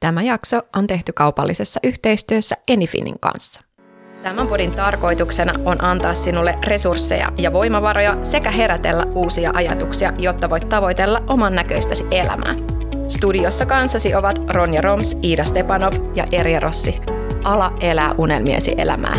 Tämä 0.00 0.22
jakso 0.22 0.60
on 0.76 0.86
tehty 0.86 1.12
kaupallisessa 1.12 1.80
yhteistyössä 1.84 2.56
Enifinin 2.68 3.20
kanssa. 3.20 3.62
Tämän 4.22 4.48
podin 4.48 4.72
tarkoituksena 4.72 5.54
on 5.64 5.84
antaa 5.84 6.14
sinulle 6.14 6.58
resursseja 6.66 7.32
ja 7.38 7.52
voimavaroja 7.52 8.16
sekä 8.24 8.50
herätellä 8.50 9.06
uusia 9.14 9.50
ajatuksia, 9.54 10.12
jotta 10.18 10.50
voit 10.50 10.68
tavoitella 10.68 11.22
oman 11.26 11.54
näköistäsi 11.54 12.06
elämää. 12.10 12.54
Studiossa 13.08 13.66
kanssasi 13.66 14.14
ovat 14.14 14.38
Ronja 14.48 14.80
Roms, 14.80 15.16
Iida 15.22 15.44
Stepanov 15.44 15.92
ja 16.14 16.26
Erja 16.32 16.60
Rossi. 16.60 17.00
Ala 17.44 17.72
elää 17.80 18.14
unelmiesi 18.18 18.74
elämää. 18.76 19.16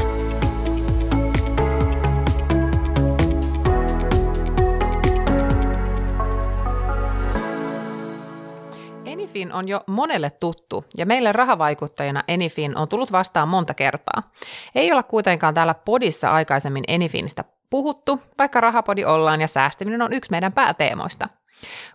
Enifin 9.39 9.53
on 9.53 9.67
jo 9.67 9.81
monelle 9.87 10.29
tuttu 10.29 10.85
ja 10.97 11.05
meille 11.05 11.31
rahavaikuttajana 11.31 12.23
Enifin 12.27 12.77
on 12.77 12.87
tullut 12.87 13.11
vastaan 13.11 13.47
monta 13.47 13.73
kertaa. 13.73 14.31
Ei 14.75 14.91
olla 14.91 15.03
kuitenkaan 15.03 15.53
täällä 15.53 15.73
podissa 15.73 16.31
aikaisemmin 16.31 16.83
Enifinistä 16.87 17.43
puhuttu, 17.69 18.19
vaikka 18.37 18.61
rahapodi 18.61 19.05
ollaan 19.05 19.41
ja 19.41 19.47
säästäminen 19.47 20.01
on 20.01 20.13
yksi 20.13 20.31
meidän 20.31 20.53
pääteemoista. 20.53 21.29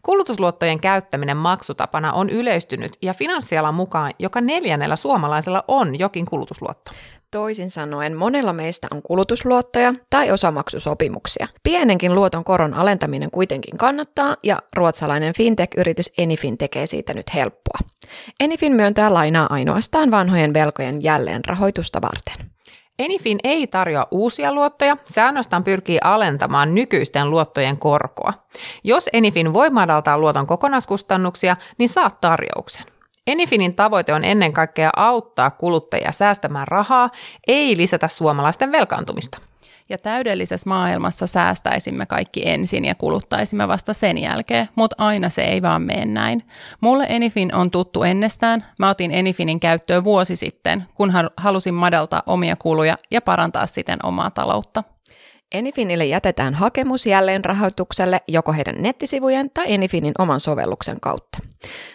Kulutusluottojen 0.03 0.81
käyttäminen 0.81 1.37
maksutapana 1.37 2.13
on 2.13 2.31
yleistynyt 2.31 2.97
ja 3.03 3.15
finanssialan 3.15 3.75
mukaan 3.75 4.13
joka 4.19 4.41
neljännellä 4.41 4.97
suomalaisella 4.97 5.65
on 5.69 5.99
jokin 5.99 6.27
kulutusluotto. 6.27 6.91
Toisin 7.35 7.71
sanoen, 7.71 8.17
monella 8.17 8.53
meistä 8.53 8.87
on 8.91 9.03
kulutusluottoja 9.03 9.95
tai 10.11 10.31
osamaksusopimuksia. 10.31 11.49
Pienenkin 11.63 12.15
luoton 12.15 12.45
koron 12.45 12.75
alentaminen 12.75 13.31
kuitenkin 13.31 13.79
kannattaa 13.79 14.37
ja 14.43 14.63
ruotsalainen 14.77 15.35
fintech-yritys 15.35 16.13
Enifin 16.19 16.59
tekee 16.59 16.87
siitä 16.87 17.15
nyt 17.15 17.35
helppoa. 17.35 17.79
Enifin 18.41 18.73
myöntää 18.73 19.15
lainaa 19.15 19.47
ainoastaan 19.51 20.11
vanhojen 20.11 20.55
velkojen 20.55 21.03
jälleenrahoitusta 21.03 22.03
varten. 22.03 22.47
Enifin 22.99 23.39
ei 23.45 23.67
tarjoa 23.67 24.07
uusia 24.11 24.53
luottoja, 24.53 24.97
se 25.05 25.23
ainoastaan 25.23 25.65
pyrkii 25.65 25.99
alentamaan 26.05 26.75
nykyisten 26.75 27.31
luottojen 27.31 27.79
korkoa. 27.79 28.33
Jos 28.85 29.09
Enifin 29.13 29.53
voi 29.53 29.71
madaltaa 29.71 30.19
luoton 30.19 30.47
kokonaiskustannuksia, 30.47 31.57
niin 31.79 31.89
saat 31.89 32.21
tarjouksen. 32.21 32.94
Enifinin 33.27 33.75
tavoite 33.75 34.15
on 34.15 34.25
ennen 34.25 34.53
kaikkea 34.53 34.91
auttaa 34.97 35.51
kuluttajia 35.51 36.13
säästämään 36.13 36.69
rahaa, 36.69 37.11
ei 37.47 37.77
lisätä 37.77 38.09
suomalaisten 38.09 38.73
velkaantumista. 38.73 39.39
Ja 39.89 39.99
täydellisessä 39.99 40.69
maailmassa 40.69 41.27
säästäisimme 41.27 42.07
kaikki 42.07 42.49
ensin 42.49 42.85
ja 42.85 42.95
kuluttaisimme 42.95 43.69
vasta 43.69 43.93
sen 43.93 44.19
jälkeen, 44.19 44.69
mutta 44.75 44.97
aina 44.99 45.29
se 45.29 45.43
ei 45.43 45.63
vaan 45.63 45.83
mene 45.83 46.05
näin. 46.05 46.43
Mulle 46.81 47.07
Enifin 47.09 47.55
on 47.55 47.71
tuttu 47.71 48.03
ennestään. 48.03 48.67
Mä 48.79 48.91
otin 48.91 49.11
Enifinin 49.11 49.61
käyttöön 49.61 50.05
vuosi 50.05 50.37
sitten, 50.37 50.85
kun 50.95 51.13
halusin 51.37 51.75
madaltaa 51.75 52.23
omia 52.27 52.57
kuluja 52.57 52.99
ja 53.11 53.21
parantaa 53.21 53.67
siten 53.67 53.99
omaa 54.03 54.31
taloutta. 54.31 54.85
Enifinille 55.55 56.05
jätetään 56.05 56.55
hakemus 56.55 57.07
jälleen 57.07 57.45
rahoitukselle 57.45 58.21
joko 58.29 58.53
heidän 58.53 58.83
nettisivujen 58.83 59.51
tai 59.51 59.65
Enifinin 59.69 60.15
oman 60.19 60.41
sovelluksen 60.41 61.01
kautta. 61.01 61.39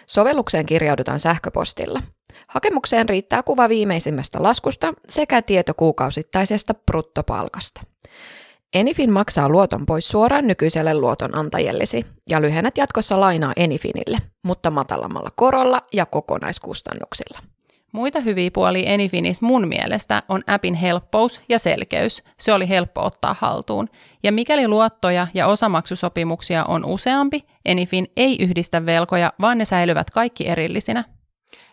Sovellukseen 0.06 0.66
kirjaudutaan 0.66 1.20
sähköpostilla. 1.20 2.02
Hakemukseen 2.46 3.08
riittää 3.08 3.42
kuva 3.42 3.68
viimeisimmästä 3.68 4.42
laskusta 4.42 4.94
sekä 5.08 5.42
tieto 5.42 5.74
kuukausittaisesta 5.74 6.74
bruttopalkasta. 6.74 7.82
Enifin 8.74 9.12
maksaa 9.12 9.48
luoton 9.48 9.86
pois 9.86 10.08
suoraan 10.08 10.46
nykyiselle 10.46 10.94
luotonantajellesi 10.94 12.06
ja 12.28 12.40
lyhennät 12.40 12.78
jatkossa 12.78 13.20
lainaa 13.20 13.52
Enifinille, 13.56 14.18
mutta 14.44 14.70
matalammalla 14.70 15.30
korolla 15.36 15.82
ja 15.92 16.06
kokonaiskustannuksilla. 16.06 17.38
Muita 17.92 18.20
hyviä 18.20 18.50
puolia 18.54 18.90
Enifinis 18.90 19.42
mun 19.42 19.68
mielestä 19.68 20.22
on 20.28 20.42
appin 20.46 20.74
helppous 20.74 21.40
ja 21.48 21.58
selkeys. 21.58 22.22
Se 22.38 22.52
oli 22.52 22.68
helppo 22.68 23.04
ottaa 23.04 23.36
haltuun. 23.40 23.88
Ja 24.22 24.32
mikäli 24.32 24.68
luottoja 24.68 25.26
ja 25.34 25.46
osamaksusopimuksia 25.46 26.64
on 26.64 26.84
useampi, 26.84 27.44
Enifin 27.64 28.06
ei 28.16 28.36
yhdistä 28.40 28.86
velkoja, 28.86 29.32
vaan 29.40 29.58
ne 29.58 29.64
säilyvät 29.64 30.10
kaikki 30.10 30.48
erillisinä. 30.48 31.04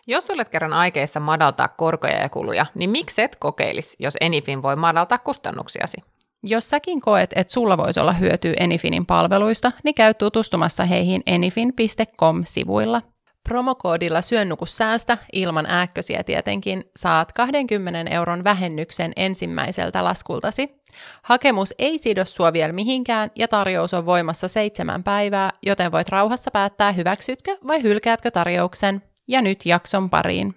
Jos 0.06 0.30
olet 0.30 0.48
kerran 0.48 0.72
aikeissa 0.72 1.20
madaltaa 1.20 1.68
korkoja 1.68 2.16
ja 2.22 2.28
kuluja, 2.28 2.66
niin 2.74 2.90
miksi 2.90 3.22
et 3.22 3.36
kokeilisi, 3.36 3.96
jos 3.98 4.16
Enifin 4.20 4.62
voi 4.62 4.76
madaltaa 4.76 5.18
kustannuksiasi? 5.18 5.96
Jos 6.42 6.70
säkin 6.70 7.00
koet, 7.00 7.30
että 7.36 7.52
sulla 7.52 7.78
voisi 7.78 8.00
olla 8.00 8.12
hyötyä 8.12 8.54
Enifinin 8.56 9.06
palveluista, 9.06 9.72
niin 9.84 9.94
käy 9.94 10.14
tutustumassa 10.14 10.84
heihin 10.84 11.22
enifin.com-sivuilla. 11.26 13.02
Promokoodilla 13.48 14.22
syönnukussäästä 14.22 15.18
ilman 15.32 15.66
ääkkösiä 15.66 16.24
tietenkin 16.24 16.84
saat 16.96 17.32
20 17.32 18.10
euron 18.10 18.44
vähennyksen 18.44 19.12
ensimmäiseltä 19.16 20.04
laskultasi. 20.04 20.82
Hakemus 21.22 21.74
ei 21.78 21.98
sido 21.98 22.24
sua 22.24 22.52
vielä 22.52 22.72
mihinkään 22.72 23.30
ja 23.36 23.48
tarjous 23.48 23.94
on 23.94 24.06
voimassa 24.06 24.48
seitsemän 24.48 25.02
päivää, 25.02 25.50
joten 25.62 25.92
voit 25.92 26.08
rauhassa 26.08 26.50
päättää 26.50 26.92
hyväksytkö 26.92 27.56
vai 27.66 27.82
hylkäätkö 27.82 28.30
tarjouksen. 28.30 29.02
Ja 29.28 29.42
nyt 29.42 29.66
jakson 29.66 30.10
pariin. 30.10 30.54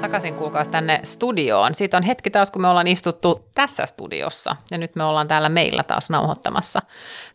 Tervetuloa 0.00 0.20
takaisin 0.20 0.38
kuulkaas 0.38 0.68
tänne 0.68 1.00
studioon. 1.02 1.74
Siitä 1.74 1.96
on 1.96 2.02
hetki 2.02 2.30
taas, 2.30 2.50
kun 2.50 2.62
me 2.62 2.68
ollaan 2.68 2.86
istuttu 2.86 3.48
tässä 3.54 3.86
studiossa 3.86 4.56
ja 4.70 4.78
nyt 4.78 4.96
me 4.96 5.04
ollaan 5.04 5.28
täällä 5.28 5.48
meillä 5.48 5.82
taas 5.82 6.10
nauhoittamassa. 6.10 6.80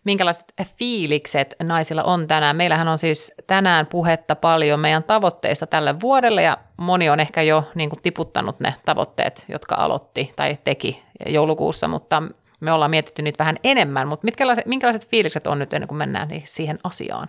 Minkälaiset 0.03 0.53
fiilikset 0.77 1.55
naisilla 1.63 2.03
on 2.03 2.27
tänään? 2.27 2.55
Meillähän 2.55 2.87
on 2.87 2.97
siis 2.97 3.33
tänään 3.47 3.87
puhetta 3.87 4.35
paljon 4.35 4.79
meidän 4.79 5.03
tavoitteista 5.03 5.67
tälle 5.67 5.99
vuodelle 5.99 6.43
ja 6.43 6.57
moni 6.77 7.09
on 7.09 7.19
ehkä 7.19 7.41
jo 7.41 7.63
niin 7.75 7.89
kuin, 7.89 8.01
tiputtanut 8.01 8.59
ne 8.59 8.73
tavoitteet, 8.85 9.45
jotka 9.47 9.75
aloitti 9.75 10.33
tai 10.35 10.57
teki 10.63 11.03
joulukuussa, 11.25 11.87
mutta 11.87 12.23
me 12.59 12.71
ollaan 12.71 12.91
mietitty 12.91 13.21
nyt 13.21 13.39
vähän 13.39 13.57
enemmän, 13.63 14.07
mutta 14.07 14.25
minkälaiset, 14.25 14.65
minkälaiset 14.65 15.07
fiilikset 15.07 15.47
on 15.47 15.59
nyt 15.59 15.73
ennen 15.73 15.87
kuin 15.87 15.97
mennään 15.97 16.29
siihen 16.43 16.79
asiaan? 16.83 17.27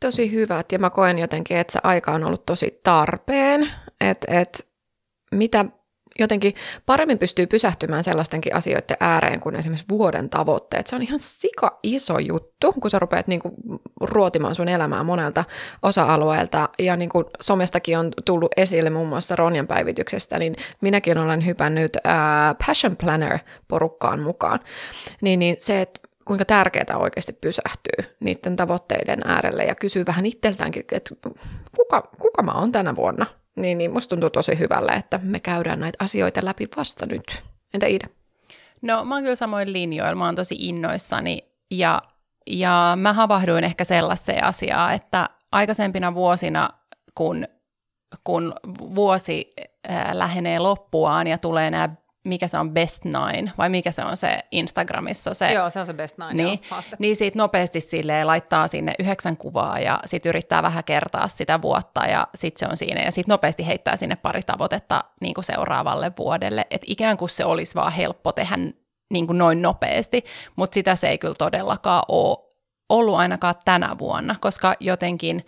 tosi 0.00 0.32
hyvät 0.32 0.72
ja 0.72 0.78
mä 0.78 0.90
koen 0.90 1.18
jotenkin, 1.18 1.56
että 1.56 1.72
se 1.72 1.80
aika 1.82 2.12
on 2.12 2.24
ollut 2.24 2.46
tosi 2.46 2.80
tarpeen, 2.82 3.70
että 4.10 4.40
et, 4.40 4.68
mitä 5.32 5.64
jotenkin 6.18 6.54
paremmin 6.86 7.18
pystyy 7.18 7.46
pysähtymään 7.46 8.04
sellaistenkin 8.04 8.54
asioiden 8.54 8.96
ääreen 9.00 9.40
kuin 9.40 9.56
esimerkiksi 9.56 9.88
vuoden 9.88 10.30
tavoitteet. 10.30 10.86
Se 10.86 10.96
on 10.96 11.02
ihan 11.02 11.20
sika 11.20 11.78
iso 11.82 12.18
juttu, 12.18 12.72
kun 12.72 12.90
sä 12.90 12.98
rupeat 12.98 13.26
niinku 13.26 13.54
ruotimaan 14.00 14.54
sun 14.54 14.68
elämää 14.68 15.02
monelta 15.02 15.44
osa-alueelta. 15.82 16.68
Ja 16.78 16.96
niinku 16.96 17.24
somestakin 17.40 17.98
on 17.98 18.12
tullut 18.24 18.52
esille 18.56 18.90
muun 18.90 19.08
muassa 19.08 19.36
Ronjan 19.36 19.66
päivityksestä, 19.66 20.38
niin 20.38 20.56
minäkin 20.80 21.18
olen 21.18 21.46
hypännyt 21.46 21.96
ää, 22.04 22.54
Passion 22.66 22.96
Planner-porukkaan 22.96 24.20
mukaan. 24.20 24.60
Niin, 25.20 25.38
niin 25.38 25.56
se, 25.58 25.80
että 25.80 26.00
kuinka 26.24 26.44
tärkeää 26.44 26.98
oikeasti 26.98 27.32
pysähtyy 27.32 28.16
niiden 28.20 28.56
tavoitteiden 28.56 29.20
äärelle 29.24 29.64
ja 29.64 29.74
kysyy 29.74 30.04
vähän 30.06 30.26
itseltäänkin, 30.26 30.84
että 30.92 31.14
kuka, 31.76 32.10
kuka 32.20 32.42
mä 32.42 32.52
oon 32.52 32.72
tänä 32.72 32.96
vuonna. 32.96 33.26
Niin, 33.56 33.78
niin 33.78 33.92
musta 33.92 34.10
tuntuu 34.10 34.30
tosi 34.30 34.58
hyvälle, 34.58 34.92
että 34.92 35.20
me 35.22 35.40
käydään 35.40 35.80
näitä 35.80 36.04
asioita 36.04 36.40
läpi 36.44 36.68
vasta 36.76 37.06
nyt. 37.06 37.42
Entä 37.74 37.86
Ida? 37.86 38.08
No 38.82 39.04
mä 39.04 39.14
oon 39.14 39.22
kyllä 39.22 39.36
samoin 39.36 39.72
linjoilla, 39.72 40.14
mä 40.14 40.24
oon 40.24 40.34
tosi 40.34 40.54
innoissani 40.58 41.38
ja, 41.70 42.02
ja 42.46 42.92
mä 42.96 43.12
havahduin 43.12 43.64
ehkä 43.64 43.84
sellaiseen 43.84 44.44
asiaan, 44.44 44.94
että 44.94 45.30
aikaisempina 45.52 46.14
vuosina, 46.14 46.70
kun, 47.14 47.48
kun 48.24 48.54
vuosi 48.94 49.54
äh, 49.90 50.12
lähenee 50.12 50.58
loppuaan 50.58 51.26
ja 51.26 51.38
tulee 51.38 51.70
nämä 51.70 51.88
mikä 52.24 52.48
se 52.48 52.58
on 52.58 52.70
Best 52.70 53.04
Nine, 53.04 53.52
vai 53.58 53.68
mikä 53.68 53.92
se 53.92 54.04
on 54.04 54.16
se 54.16 54.38
Instagramissa 54.50 55.34
se. 55.34 55.52
Joo, 55.52 55.70
se 55.70 55.80
on 55.80 55.86
se 55.86 55.94
Best 55.94 56.18
Nine, 56.18 56.34
niin, 56.34 56.60
joo, 56.70 56.82
Niin 56.98 57.16
siitä 57.16 57.38
nopeasti 57.38 57.80
sille 57.80 58.24
laittaa 58.24 58.68
sinne 58.68 58.94
yhdeksän 58.98 59.36
kuvaa 59.36 59.78
ja 59.78 60.00
sitten 60.06 60.30
yrittää 60.30 60.62
vähän 60.62 60.84
kertaa 60.84 61.28
sitä 61.28 61.62
vuotta 61.62 62.06
ja 62.06 62.28
sitten 62.34 62.58
se 62.58 62.70
on 62.70 62.76
siinä. 62.76 63.02
Ja 63.02 63.10
sitten 63.10 63.32
nopeasti 63.32 63.66
heittää 63.66 63.96
sinne 63.96 64.16
pari 64.16 64.42
tavoitetta 64.42 65.04
niin 65.20 65.34
kuin 65.34 65.44
seuraavalle 65.44 66.12
vuodelle, 66.18 66.66
että 66.70 66.86
ikään 66.90 67.16
kuin 67.16 67.28
se 67.28 67.44
olisi 67.44 67.74
vaan 67.74 67.92
helppo 67.92 68.32
tehdä 68.32 68.58
niin 69.10 69.26
kuin 69.26 69.38
noin 69.38 69.62
nopeasti, 69.62 70.24
mutta 70.56 70.74
sitä 70.74 70.96
se 70.96 71.08
ei 71.08 71.18
kyllä 71.18 71.34
todellakaan 71.38 72.02
ole 72.08 72.38
ollut 72.88 73.14
ainakaan 73.14 73.54
tänä 73.64 73.98
vuonna, 73.98 74.36
koska 74.40 74.74
jotenkin 74.80 75.46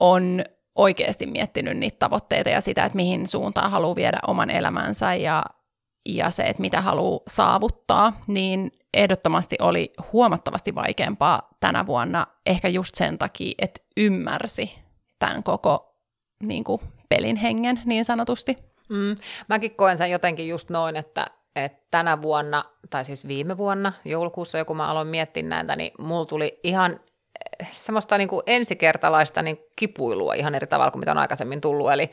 on 0.00 0.44
oikeasti 0.80 1.26
miettinyt 1.26 1.78
niitä 1.78 1.96
tavoitteita 1.98 2.50
ja 2.50 2.60
sitä, 2.60 2.84
että 2.84 2.96
mihin 2.96 3.26
suuntaan 3.26 3.70
haluaa 3.70 3.96
viedä 3.96 4.18
oman 4.26 4.50
elämänsä 4.50 5.14
ja, 5.14 5.42
ja 6.06 6.30
se, 6.30 6.42
että 6.42 6.60
mitä 6.60 6.80
haluaa 6.80 7.20
saavuttaa, 7.28 8.20
niin 8.26 8.72
ehdottomasti 8.94 9.56
oli 9.60 9.92
huomattavasti 10.12 10.74
vaikeampaa 10.74 11.48
tänä 11.60 11.86
vuonna, 11.86 12.26
ehkä 12.46 12.68
just 12.68 12.94
sen 12.94 13.18
takia, 13.18 13.52
että 13.58 13.80
ymmärsi 13.96 14.78
tämän 15.18 15.42
koko 15.42 15.96
niin 16.42 16.64
kuin, 16.64 16.80
pelin 17.08 17.36
hengen 17.36 17.80
niin 17.84 18.04
sanotusti. 18.04 18.56
Mm, 18.88 19.16
mäkin 19.48 19.74
koen 19.74 19.98
sen 19.98 20.10
jotenkin 20.10 20.48
just 20.48 20.70
noin, 20.70 20.96
että, 20.96 21.26
että 21.56 21.86
tänä 21.90 22.22
vuonna, 22.22 22.64
tai 22.90 23.04
siis 23.04 23.28
viime 23.28 23.56
vuonna, 23.56 23.92
joulukuussa, 24.04 24.64
kun 24.64 24.76
mä 24.76 24.86
aloin 24.86 25.08
miettiä 25.08 25.42
näitä, 25.42 25.76
niin 25.76 25.92
mulla 25.98 26.26
tuli 26.26 26.60
ihan 26.62 27.00
semmoista 27.72 28.18
niin 28.18 28.28
kuin 28.28 28.42
ensikertalaista 28.46 29.42
niin 29.42 29.58
kipuilua 29.76 30.34
ihan 30.34 30.54
eri 30.54 30.66
tavalla 30.66 30.90
kuin 30.90 31.00
mitä 31.00 31.10
on 31.10 31.18
aikaisemmin 31.18 31.60
tullut. 31.60 31.92
Eli, 31.92 32.10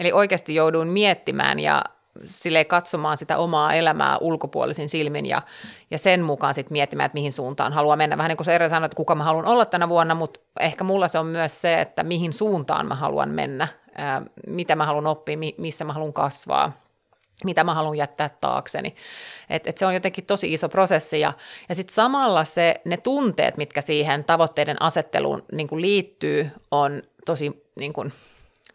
eli 0.00 0.12
oikeasti 0.12 0.54
jouduin 0.54 0.88
miettimään 0.88 1.60
ja 1.60 1.84
sille 2.24 2.64
katsomaan 2.64 3.18
sitä 3.18 3.38
omaa 3.38 3.74
elämää 3.74 4.18
ulkopuolisin 4.20 4.88
silmin 4.88 5.26
ja, 5.26 5.42
ja 5.90 5.98
sen 5.98 6.22
mukaan 6.22 6.54
sitten 6.54 6.72
miettimään, 6.72 7.06
että 7.06 7.16
mihin 7.16 7.32
suuntaan 7.32 7.72
haluaa 7.72 7.96
mennä. 7.96 8.16
Vähän 8.16 8.28
niin 8.28 8.36
kuin 8.36 8.44
se 8.44 8.54
eri 8.54 8.68
sanoi, 8.68 8.86
että 8.86 8.96
kuka 8.96 9.14
mä 9.14 9.24
haluan 9.24 9.46
olla 9.46 9.66
tänä 9.66 9.88
vuonna, 9.88 10.14
mutta 10.14 10.40
ehkä 10.60 10.84
mulla 10.84 11.08
se 11.08 11.18
on 11.18 11.26
myös 11.26 11.60
se, 11.60 11.80
että 11.80 12.02
mihin 12.02 12.32
suuntaan 12.32 12.86
mä 12.86 12.94
haluan 12.94 13.28
mennä, 13.28 13.68
ää, 13.94 14.22
mitä 14.46 14.76
mä 14.76 14.86
haluan 14.86 15.06
oppia, 15.06 15.38
missä 15.58 15.84
mä 15.84 15.92
haluan 15.92 16.12
kasvaa 16.12 16.72
mitä 17.44 17.64
mä 17.64 17.74
haluan 17.74 17.96
jättää 17.96 18.30
taakseni. 18.40 18.94
Et, 19.50 19.66
et 19.66 19.78
se 19.78 19.86
on 19.86 19.94
jotenkin 19.94 20.26
tosi 20.26 20.52
iso 20.52 20.68
prosessi 20.68 21.20
ja, 21.20 21.32
ja 21.68 21.74
sitten 21.74 21.94
samalla 21.94 22.44
se, 22.44 22.74
ne 22.84 22.96
tunteet, 22.96 23.56
mitkä 23.56 23.80
siihen 23.80 24.24
tavoitteiden 24.24 24.82
asetteluun 24.82 25.42
niin 25.52 25.68
kuin 25.68 25.80
liittyy, 25.80 26.50
on 26.70 27.02
tosi 27.26 27.64
niin 27.76 27.92
kuin, 27.92 28.12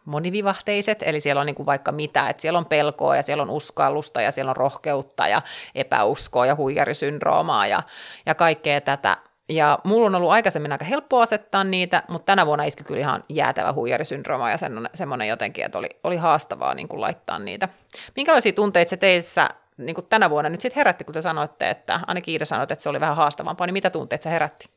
monivivahteiset, 0.06 1.04
eli 1.04 1.20
siellä 1.20 1.40
on 1.40 1.46
niin 1.46 1.56
kuin 1.56 1.66
vaikka 1.66 1.92
mitä, 1.92 2.30
että 2.30 2.42
siellä 2.42 2.60
on 2.60 2.66
pelkoa 2.66 3.16
ja 3.16 3.24
siellä 3.24 3.44
on 3.44 3.50
uskallusta 3.50 4.22
ja 4.22 4.32
siellä 4.32 4.50
on 4.50 4.56
rohkeutta 4.56 5.28
ja 5.28 5.42
epäuskoa 5.76 6.46
ja 6.46 6.56
huijarisyndroomaa 6.56 7.68
ja, 7.68 7.84
ja 8.26 8.36
kaikkea 8.36 8.82
tätä. 8.82 9.18
Ja 9.50 9.80
mulla 9.84 10.08
on 10.08 10.16
ollut 10.16 10.32
aikaisemmin 10.32 10.72
aika 10.72 10.86
helppo 10.86 11.22
asettaa 11.22 11.64
niitä, 11.64 12.04
mutta 12.08 12.26
tänä 12.26 12.46
vuonna 12.46 12.64
iski 12.64 12.84
kyllä 12.84 13.00
ihan 13.00 13.24
jäätävä 13.30 13.74
huijarisyndrooma 13.74 14.50
ja 14.50 14.58
semmoinen 14.94 15.28
jotenkin, 15.28 15.66
että 15.66 15.78
oli, 15.78 15.90
oli 16.04 16.18
haastavaa 16.18 16.74
niin 16.74 16.88
kuin 16.88 17.02
laittaa 17.02 17.40
niitä. 17.40 17.70
Minkälaisia 18.16 18.54
tunteita 18.54 18.90
se 18.90 18.98
teissä 18.98 19.50
niin 19.78 19.96
kuin 19.96 20.08
tänä 20.10 20.30
vuonna 20.30 20.50
nyt 20.50 20.62
sitten 20.62 20.80
herätti, 20.80 21.04
kun 21.04 21.14
te 21.14 21.22
sanoitte, 21.22 21.70
että 21.70 22.00
ainakin 22.08 22.32
Iida 22.32 22.46
sanoi, 22.46 22.64
että 22.64 22.76
se 22.84 22.90
oli 22.90 23.00
vähän 23.00 23.16
haastavampaa, 23.16 23.68
niin 23.68 23.74
mitä 23.74 23.90
tunteita 23.90 24.24
se 24.24 24.30
herätti? 24.30 24.70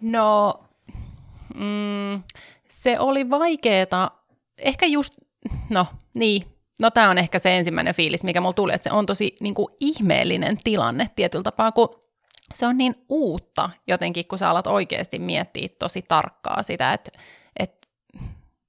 No, 0.00 0.54
mm, 1.54 2.22
se 2.68 2.98
oli 2.98 3.30
vaikeeta 3.30 4.10
ehkä 4.58 4.86
just, 4.86 5.12
no 5.70 5.86
niin, 6.14 6.42
no 6.82 6.90
tämä 6.90 7.10
on 7.10 7.18
ehkä 7.18 7.38
se 7.38 7.56
ensimmäinen 7.56 7.94
fiilis, 7.94 8.24
mikä 8.24 8.40
mulla 8.40 8.52
tuli, 8.52 8.74
että 8.74 8.88
se 8.88 8.94
on 8.94 9.06
tosi 9.06 9.36
niin 9.40 9.54
kuin, 9.54 9.68
ihmeellinen 9.80 10.56
tilanne 10.64 11.10
tietyllä 11.16 11.42
tapaa, 11.42 11.72
kun 11.72 12.05
se 12.54 12.66
on 12.66 12.78
niin 12.78 13.04
uutta 13.08 13.70
jotenkin, 13.86 14.26
kun 14.26 14.38
sä 14.38 14.50
alat 14.50 14.66
oikeasti 14.66 15.18
miettiä 15.18 15.68
tosi 15.78 16.02
tarkkaa 16.02 16.62
sitä, 16.62 16.92
että, 16.92 17.10
että 17.58 17.88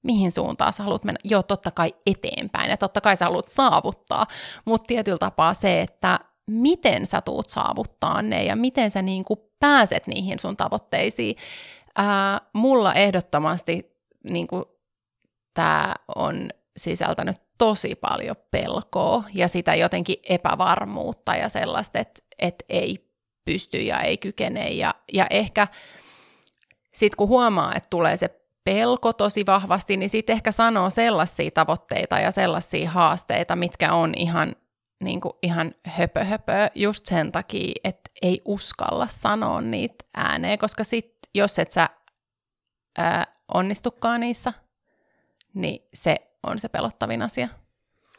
mihin 0.02 0.32
suuntaan 0.32 0.72
sä 0.72 0.82
haluat 0.82 1.04
mennä. 1.04 1.18
Joo, 1.24 1.42
totta 1.42 1.70
kai 1.70 1.94
eteenpäin 2.06 2.70
ja 2.70 2.76
totta 2.76 3.00
kai 3.00 3.16
sä 3.16 3.24
haluat 3.24 3.48
saavuttaa, 3.48 4.26
mutta 4.64 4.86
tietyllä 4.86 5.18
tapaa 5.18 5.54
se, 5.54 5.80
että 5.80 6.20
miten 6.46 7.06
sä 7.06 7.20
tuut 7.20 7.48
saavuttaa 7.48 8.22
ne 8.22 8.44
ja 8.44 8.56
miten 8.56 8.90
sä 8.90 9.02
niin 9.02 9.24
kuin 9.24 9.40
pääset 9.60 10.06
niihin 10.06 10.38
sun 10.38 10.56
tavoitteisiin. 10.56 11.36
Ää, 11.96 12.40
mulla 12.52 12.94
ehdottomasti 12.94 13.96
niin 14.30 14.46
kuin 14.46 14.64
tämä 15.54 15.94
on 16.16 16.50
sisältänyt 16.76 17.36
tosi 17.58 17.94
paljon 17.94 18.36
pelkoa 18.50 19.24
ja 19.34 19.48
sitä 19.48 19.74
jotenkin 19.74 20.16
epävarmuutta 20.28 21.36
ja 21.36 21.48
sellaista, 21.48 21.98
että, 21.98 22.22
että 22.38 22.64
ei 22.68 23.07
pysty 23.48 23.78
ja 23.78 24.00
ei 24.00 24.18
kykene. 24.18 24.68
Ja, 24.68 24.94
ja 25.12 25.26
ehkä 25.30 25.68
sitten 26.92 27.16
kun 27.16 27.28
huomaa, 27.28 27.74
että 27.74 27.90
tulee 27.90 28.16
se 28.16 28.28
pelko 28.64 29.12
tosi 29.12 29.46
vahvasti, 29.46 29.96
niin 29.96 30.10
sitten 30.10 30.34
ehkä 30.34 30.52
sanoo 30.52 30.90
sellaisia 30.90 31.50
tavoitteita 31.50 32.18
ja 32.18 32.30
sellaisia 32.30 32.90
haasteita, 32.90 33.56
mitkä 33.56 33.92
on 33.92 34.14
ihan, 34.16 34.56
niin 35.04 35.20
kuin 35.20 35.32
ihan 35.42 35.74
höpö, 35.86 36.24
höpö 36.24 36.70
just 36.74 37.06
sen 37.06 37.32
takia, 37.32 37.72
että 37.84 38.10
ei 38.22 38.42
uskalla 38.44 39.06
sanoa 39.06 39.60
niitä 39.60 40.04
ääneen, 40.14 40.58
koska 40.58 40.84
sitten 40.84 41.30
jos 41.34 41.58
et 41.58 41.72
sä 41.72 41.88
ää, 42.98 43.26
onnistukaan 43.54 44.20
niissä, 44.20 44.52
niin 45.54 45.88
se 45.94 46.16
on 46.42 46.58
se 46.58 46.68
pelottavin 46.68 47.22
asia. 47.22 47.48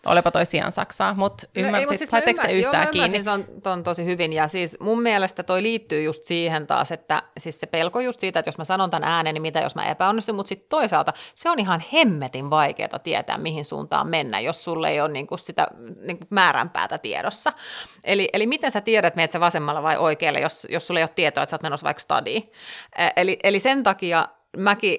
Olepa 0.06 0.31
toi 0.31 0.44
Saksaa, 0.69 1.13
mutta 1.13 1.48
ymmärsit, 1.56 1.92
no, 1.92 1.98
siis 1.98 2.10
saitteko 2.10 2.42
te 2.44 2.51
yhtään 2.51 2.84
joo, 2.84 2.92
kiinni? 2.92 3.24
Joo, 3.25 3.60
ton 3.63 3.84
tosi 3.84 4.06
hyvin 4.06 4.34
ja 4.34 4.48
siis 4.48 4.78
mun 4.80 5.01
mielestä 5.01 5.44
toi 5.44 5.63
liittyy 5.63 6.04
just 6.04 6.24
siihen 6.24 6.68
taas, 6.68 6.92
että 6.92 7.24
siis 7.40 7.60
se 7.60 7.68
pelko 7.68 8.00
just 8.00 8.19
siitä, 8.19 8.40
että 8.40 8.48
jos 8.48 8.57
mä 8.57 8.63
sanon 8.63 8.90
tämän 8.90 9.10
äänen, 9.10 9.34
niin 9.34 9.42
mitä 9.42 9.60
jos 9.60 9.75
mä 9.75 9.92
epäonnistun, 9.92 10.36
mutta 10.36 10.50
sitten 10.50 10.69
toisaalta 10.69 11.13
se 11.36 11.50
on 11.50 11.60
ihan 11.60 11.84
hemmetin 11.94 12.50
vaikeaa 12.50 13.00
tietää, 13.04 13.38
mihin 13.38 13.66
suuntaan 13.66 14.07
mennä, 14.07 14.40
jos 14.40 14.63
sulle 14.63 14.90
ei 14.90 15.01
ole 15.01 15.10
niinku 15.10 15.38
sitä 15.38 15.68
niinku 16.01 16.25
määränpäätä 16.30 16.98
tiedossa. 16.98 17.54
Eli, 18.04 18.30
eli 18.34 18.48
miten 18.48 18.72
sä 18.72 18.81
tiedät, 18.81 19.16
meet 19.16 19.31
sä 19.31 19.40
vasemmalla 19.40 19.84
vai 19.84 19.98
oikealle, 19.98 20.40
jos, 20.40 20.68
jos 20.69 20.88
sulle 20.88 21.00
ei 21.00 21.04
ole 21.04 21.12
tietoa, 21.16 21.44
että 21.44 21.50
sä 21.50 21.56
oot 21.56 21.63
menossa 21.63 21.86
vaikka 21.86 22.01
studiin. 22.01 22.51
Eli, 23.16 23.40
eli 23.44 23.60
sen 23.60 23.84
takia 23.84 24.28
mäkin 24.57 24.98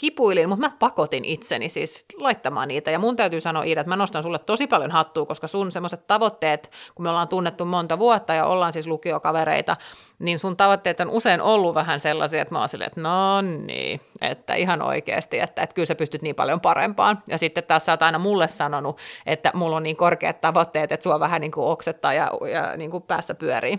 kipuilin, 0.00 0.48
mutta 0.48 0.66
mä 0.66 0.76
pakotin 0.78 1.24
itseni 1.24 1.68
siis 1.68 2.04
laittamaan 2.18 2.68
niitä. 2.68 2.90
Ja 2.90 2.98
mun 2.98 3.16
täytyy 3.16 3.40
sanoa, 3.40 3.62
Iida, 3.62 3.80
että 3.80 3.88
mä 3.88 3.96
nostan 3.96 4.22
sulle 4.22 4.38
tosi 4.38 4.66
paljon 4.66 4.90
hattua, 4.90 5.26
koska 5.26 5.48
sun 5.48 5.72
semmoiset 5.72 6.06
tavoitteet, 6.06 6.70
kun 6.94 7.02
me 7.04 7.10
ollaan 7.10 7.28
tunnettu 7.28 7.64
monta 7.64 7.98
vuotta 7.98 8.34
ja 8.34 8.46
ollaan 8.46 8.72
siis 8.72 8.86
lukiokavereita, 8.86 9.76
niin 10.18 10.38
sun 10.38 10.56
tavoitteet 10.56 11.00
on 11.00 11.10
usein 11.10 11.40
ollut 11.40 11.74
vähän 11.74 12.00
sellaisia, 12.00 12.42
että 12.42 12.54
mä 12.54 12.58
oon 12.58 12.68
silleen, 12.68 12.86
että 12.86 13.00
no 13.00 13.40
niin, 13.40 14.00
että 14.20 14.54
ihan 14.54 14.82
oikeasti, 14.82 15.38
että, 15.38 15.62
että 15.62 15.74
kyllä 15.74 15.86
sä 15.86 15.94
pystyt 15.94 16.22
niin 16.22 16.34
paljon 16.34 16.60
parempaan. 16.60 17.22
Ja 17.28 17.38
sitten 17.38 17.64
taas 17.64 17.84
sä 17.84 17.92
oot 17.92 18.02
aina 18.02 18.18
mulle 18.18 18.48
sanonut, 18.48 18.98
että 19.26 19.50
mulla 19.54 19.76
on 19.76 19.82
niin 19.82 19.96
korkeat 19.96 20.40
tavoitteet, 20.40 20.92
että 20.92 21.04
sua 21.04 21.20
vähän 21.20 21.40
niin 21.40 21.52
kuin 21.52 21.66
oksettaa 21.66 22.12
ja, 22.12 22.30
ja 22.52 22.76
niin 22.76 22.90
kuin 22.90 23.02
päässä 23.02 23.34
pyörii. 23.34 23.78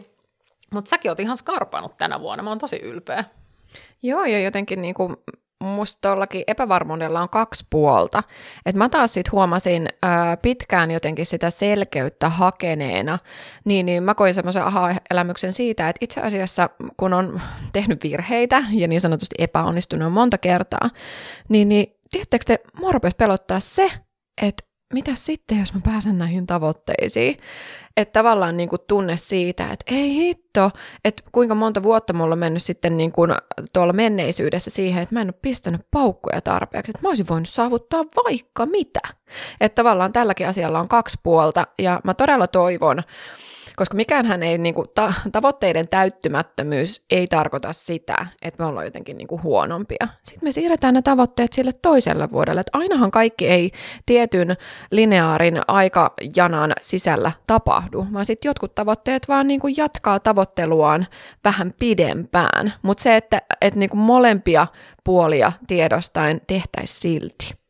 Mutta 0.74 0.90
säkin 0.90 1.12
oot 1.12 1.20
ihan 1.20 1.38
skarpannut 1.38 1.98
tänä 1.98 2.22
vuonna, 2.22 2.44
mä 2.44 2.50
oon 2.50 2.60
tosi 2.60 2.78
ylpeä. 2.78 3.24
Joo, 4.04 4.24
ja 4.24 4.40
jotenkin 4.40 4.82
niin 4.82 4.94
kuin 4.94 5.16
musta 5.62 6.10
tuollakin 6.10 6.44
epävarmuudella 6.48 7.22
on 7.22 7.30
kaksi 7.30 7.66
puolta. 7.70 8.24
Et 8.66 8.76
mä 8.76 8.90
taas 8.90 9.14
sit 9.14 9.32
huomasin 9.32 9.90
ää, 10.04 10.38
pitkään 10.38 10.92
jotenkin 10.92 11.26
sitä 11.26 11.50
selkeyttä 11.50 12.30
hakeneena, 12.30 13.20
niin, 13.66 13.86
niin 13.86 14.04
mä 14.04 14.16
koin 14.16 14.34
semmoisen 14.34 14.64
aha-elämyksen 14.64 15.54
siitä, 15.54 15.90
että 15.90 16.06
itse 16.06 16.22
asiassa 16.22 16.70
kun 16.98 17.14
on 17.14 17.42
tehnyt 17.74 18.04
virheitä 18.04 18.64
ja 18.72 18.88
niin 18.88 19.02
sanotusti 19.02 19.36
epäonnistunut 19.40 20.14
monta 20.14 20.38
kertaa, 20.38 20.90
niin, 21.50 21.70
niin 21.70 21.88
tiedättekö 22.12 22.44
te, 22.48 22.60
mua 22.80 22.92
pelottaa 23.18 23.60
se, 23.60 23.92
että 24.42 24.71
mitä 24.94 25.16
sitten, 25.16 25.60
jos 25.60 25.74
mä 25.74 25.82
pääsen 25.86 26.18
näihin 26.18 26.48
tavoitteisiin? 26.48 27.38
Että 27.98 28.20
tavallaan 28.20 28.58
niin 28.58 28.70
kuin 28.70 28.82
tunne 28.88 29.18
siitä, 29.18 29.64
että 29.64 29.96
ei 29.96 30.16
hitto, 30.16 30.72
että 31.06 31.24
kuinka 31.32 31.56
monta 31.56 31.84
vuotta 31.84 32.14
mulla 32.14 32.34
on 32.34 32.40
mennyt 32.40 32.64
sitten 32.64 32.98
niin 32.98 33.12
kuin 33.12 33.32
tuolla 33.74 33.94
menneisyydessä 33.94 34.70
siihen, 34.70 35.04
että 35.04 35.16
mä 35.16 35.22
en 35.22 35.28
ole 35.28 35.34
pistänyt 35.42 35.82
paukkuja 35.92 36.42
tarpeeksi, 36.42 36.92
että 36.92 37.02
mä 37.02 37.10
olisin 37.10 37.28
voinut 37.28 37.50
saavuttaa 37.50 38.06
vaikka 38.26 38.66
mitä. 38.66 39.00
Että 39.62 39.76
tavallaan 39.76 40.14
tälläkin 40.14 40.48
asialla 40.48 40.80
on 40.80 40.88
kaksi 40.88 41.18
puolta 41.24 41.68
ja 41.80 42.02
mä 42.04 42.14
todella 42.14 42.48
toivon, 42.48 43.04
koska 43.76 43.96
mikään 43.96 44.44
ei, 44.44 44.58
niin 44.58 44.76
kuin, 44.76 44.88
ta- 44.96 45.14
tavoitteiden 45.32 45.88
täyttymättömyys 45.88 47.06
ei 47.10 47.28
tarkoita 47.28 47.74
sitä, 47.74 48.26
että 48.42 48.64
me 48.64 48.70
ollaan 48.70 48.86
jotenkin 48.86 49.18
niin 49.18 49.28
kuin 49.28 49.44
huonompia. 49.44 50.08
Sitten 50.24 50.48
me 50.48 50.52
siirretään 50.52 50.94
ne 50.94 51.02
tavoitteet 51.02 51.54
sille 51.54 51.72
toiselle 51.82 52.32
vuodelle, 52.32 52.62
että 52.62 52.78
ainahan 52.78 53.12
kaikki 53.12 53.48
ei 53.48 53.72
tietyn 54.06 54.58
lineaarin 54.92 55.62
aikajanan 55.68 56.74
sisällä 56.82 57.32
tapahdu, 57.48 58.06
vaan 58.14 58.26
sitten 58.26 58.50
jotkut 58.50 58.76
tavoitteet 58.76 59.28
vaan 59.28 59.48
niin 59.48 59.60
kuin 59.60 59.78
jatkaa 59.78 60.20
tavoitteluaan 60.20 61.08
vähän 61.44 61.74
pidempään. 61.80 62.74
Mutta 62.82 63.04
se, 63.04 63.16
että, 63.16 63.42
että 63.62 63.80
niin 63.80 63.90
kuin 63.90 64.00
molempia 64.00 64.68
puolia 65.04 65.52
tiedostaen 65.68 66.42
tehtäisiin 66.48 67.00
silti. 67.02 67.61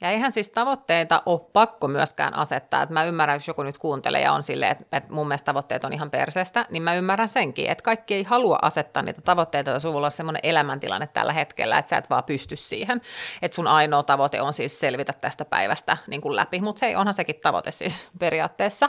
Ja 0.00 0.10
eihän 0.10 0.32
siis 0.32 0.50
tavoitteita 0.50 1.22
ole 1.26 1.40
pakko 1.52 1.88
myöskään 1.88 2.36
asettaa. 2.36 2.82
Että 2.82 2.92
mä 2.92 3.04
ymmärrän, 3.04 3.36
jos 3.36 3.48
joku 3.48 3.62
nyt 3.62 3.78
kuuntelee 3.78 4.20
ja 4.20 4.32
on 4.32 4.42
silleen, 4.42 4.72
että, 4.72 4.84
että 4.92 5.12
mun 5.12 5.28
mielestä 5.28 5.46
tavoitteet 5.46 5.84
on 5.84 5.92
ihan 5.92 6.10
perseestä, 6.10 6.66
niin 6.70 6.82
mä 6.82 6.94
ymmärrän 6.94 7.28
senkin, 7.28 7.70
että 7.70 7.82
kaikki 7.82 8.14
ei 8.14 8.22
halua 8.22 8.58
asettaa 8.62 9.02
niitä 9.02 9.22
tavoitteita, 9.22 9.70
jos 9.70 9.82
sulla 9.82 10.06
on 10.06 10.10
semmoinen 10.10 10.40
elämäntilanne 10.42 11.06
tällä 11.06 11.32
hetkellä, 11.32 11.78
että 11.78 11.88
sä 11.90 11.96
et 11.96 12.10
vaan 12.10 12.24
pysty 12.24 12.56
siihen. 12.56 13.00
Että 13.42 13.54
sun 13.54 13.66
ainoa 13.66 14.02
tavoite 14.02 14.40
on 14.40 14.52
siis 14.52 14.80
selvitä 14.80 15.12
tästä 15.12 15.44
päivästä 15.44 15.96
niin 16.06 16.20
kuin 16.20 16.36
läpi, 16.36 16.60
mutta 16.60 16.80
se 16.80 16.96
onhan 16.96 17.14
sekin 17.14 17.40
tavoite 17.42 17.72
siis 17.72 18.04
periaatteessa. 18.18 18.88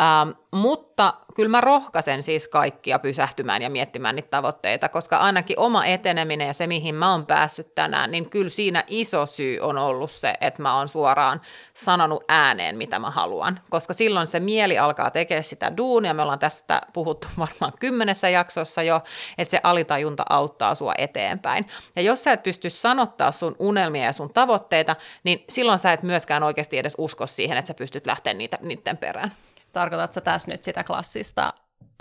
Ähm, 0.00 0.30
mutta 0.50 1.14
kyllä 1.38 1.50
mä 1.50 1.60
rohkaisen 1.60 2.22
siis 2.22 2.48
kaikkia 2.48 2.98
pysähtymään 2.98 3.62
ja 3.62 3.70
miettimään 3.70 4.16
niitä 4.16 4.28
tavoitteita, 4.30 4.88
koska 4.88 5.16
ainakin 5.16 5.58
oma 5.58 5.84
eteneminen 5.84 6.46
ja 6.46 6.54
se, 6.54 6.66
mihin 6.66 6.94
mä 6.94 7.10
oon 7.10 7.26
päässyt 7.26 7.74
tänään, 7.74 8.10
niin 8.10 8.30
kyllä 8.30 8.48
siinä 8.48 8.84
iso 8.86 9.26
syy 9.26 9.58
on 9.58 9.78
ollut 9.78 10.10
se, 10.10 10.34
että 10.40 10.62
mä 10.62 10.76
oon 10.76 10.88
suoraan 10.88 11.40
sanonut 11.74 12.24
ääneen, 12.28 12.76
mitä 12.76 12.98
mä 12.98 13.10
haluan. 13.10 13.60
Koska 13.70 13.94
silloin 13.94 14.26
se 14.26 14.40
mieli 14.40 14.78
alkaa 14.78 15.10
tekemään 15.10 15.44
sitä 15.44 15.76
duunia, 15.76 16.14
me 16.14 16.22
ollaan 16.22 16.38
tästä 16.38 16.82
puhuttu 16.92 17.28
varmaan 17.38 17.72
kymmenessä 17.80 18.28
jaksossa 18.28 18.82
jo, 18.82 19.00
että 19.38 19.50
se 19.50 19.60
alitajunta 19.62 20.24
auttaa 20.30 20.74
sua 20.74 20.92
eteenpäin. 20.98 21.66
Ja 21.96 22.02
jos 22.02 22.24
sä 22.24 22.32
et 22.32 22.42
pysty 22.42 22.70
sanottaa 22.70 23.32
sun 23.32 23.56
unelmia 23.58 24.04
ja 24.04 24.12
sun 24.12 24.32
tavoitteita, 24.32 24.96
niin 25.24 25.44
silloin 25.48 25.78
sä 25.78 25.92
et 25.92 26.02
myöskään 26.02 26.42
oikeasti 26.42 26.78
edes 26.78 26.94
usko 26.98 27.26
siihen, 27.26 27.58
että 27.58 27.66
sä 27.68 27.74
pystyt 27.74 28.06
lähteä 28.06 28.34
niitä, 28.34 28.58
niiden 28.62 28.96
perään. 28.96 29.32
Tarkoitatko 29.78 30.20
tässä 30.20 30.50
nyt 30.50 30.62
sitä 30.62 30.84
klassista 30.84 31.52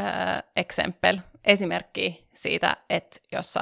äh, 0.02 0.44
exempel, 0.56 1.18
esimerkkiä 1.46 2.14
siitä, 2.34 2.78
että 2.90 3.20
jos 3.32 3.54
sä 3.54 3.62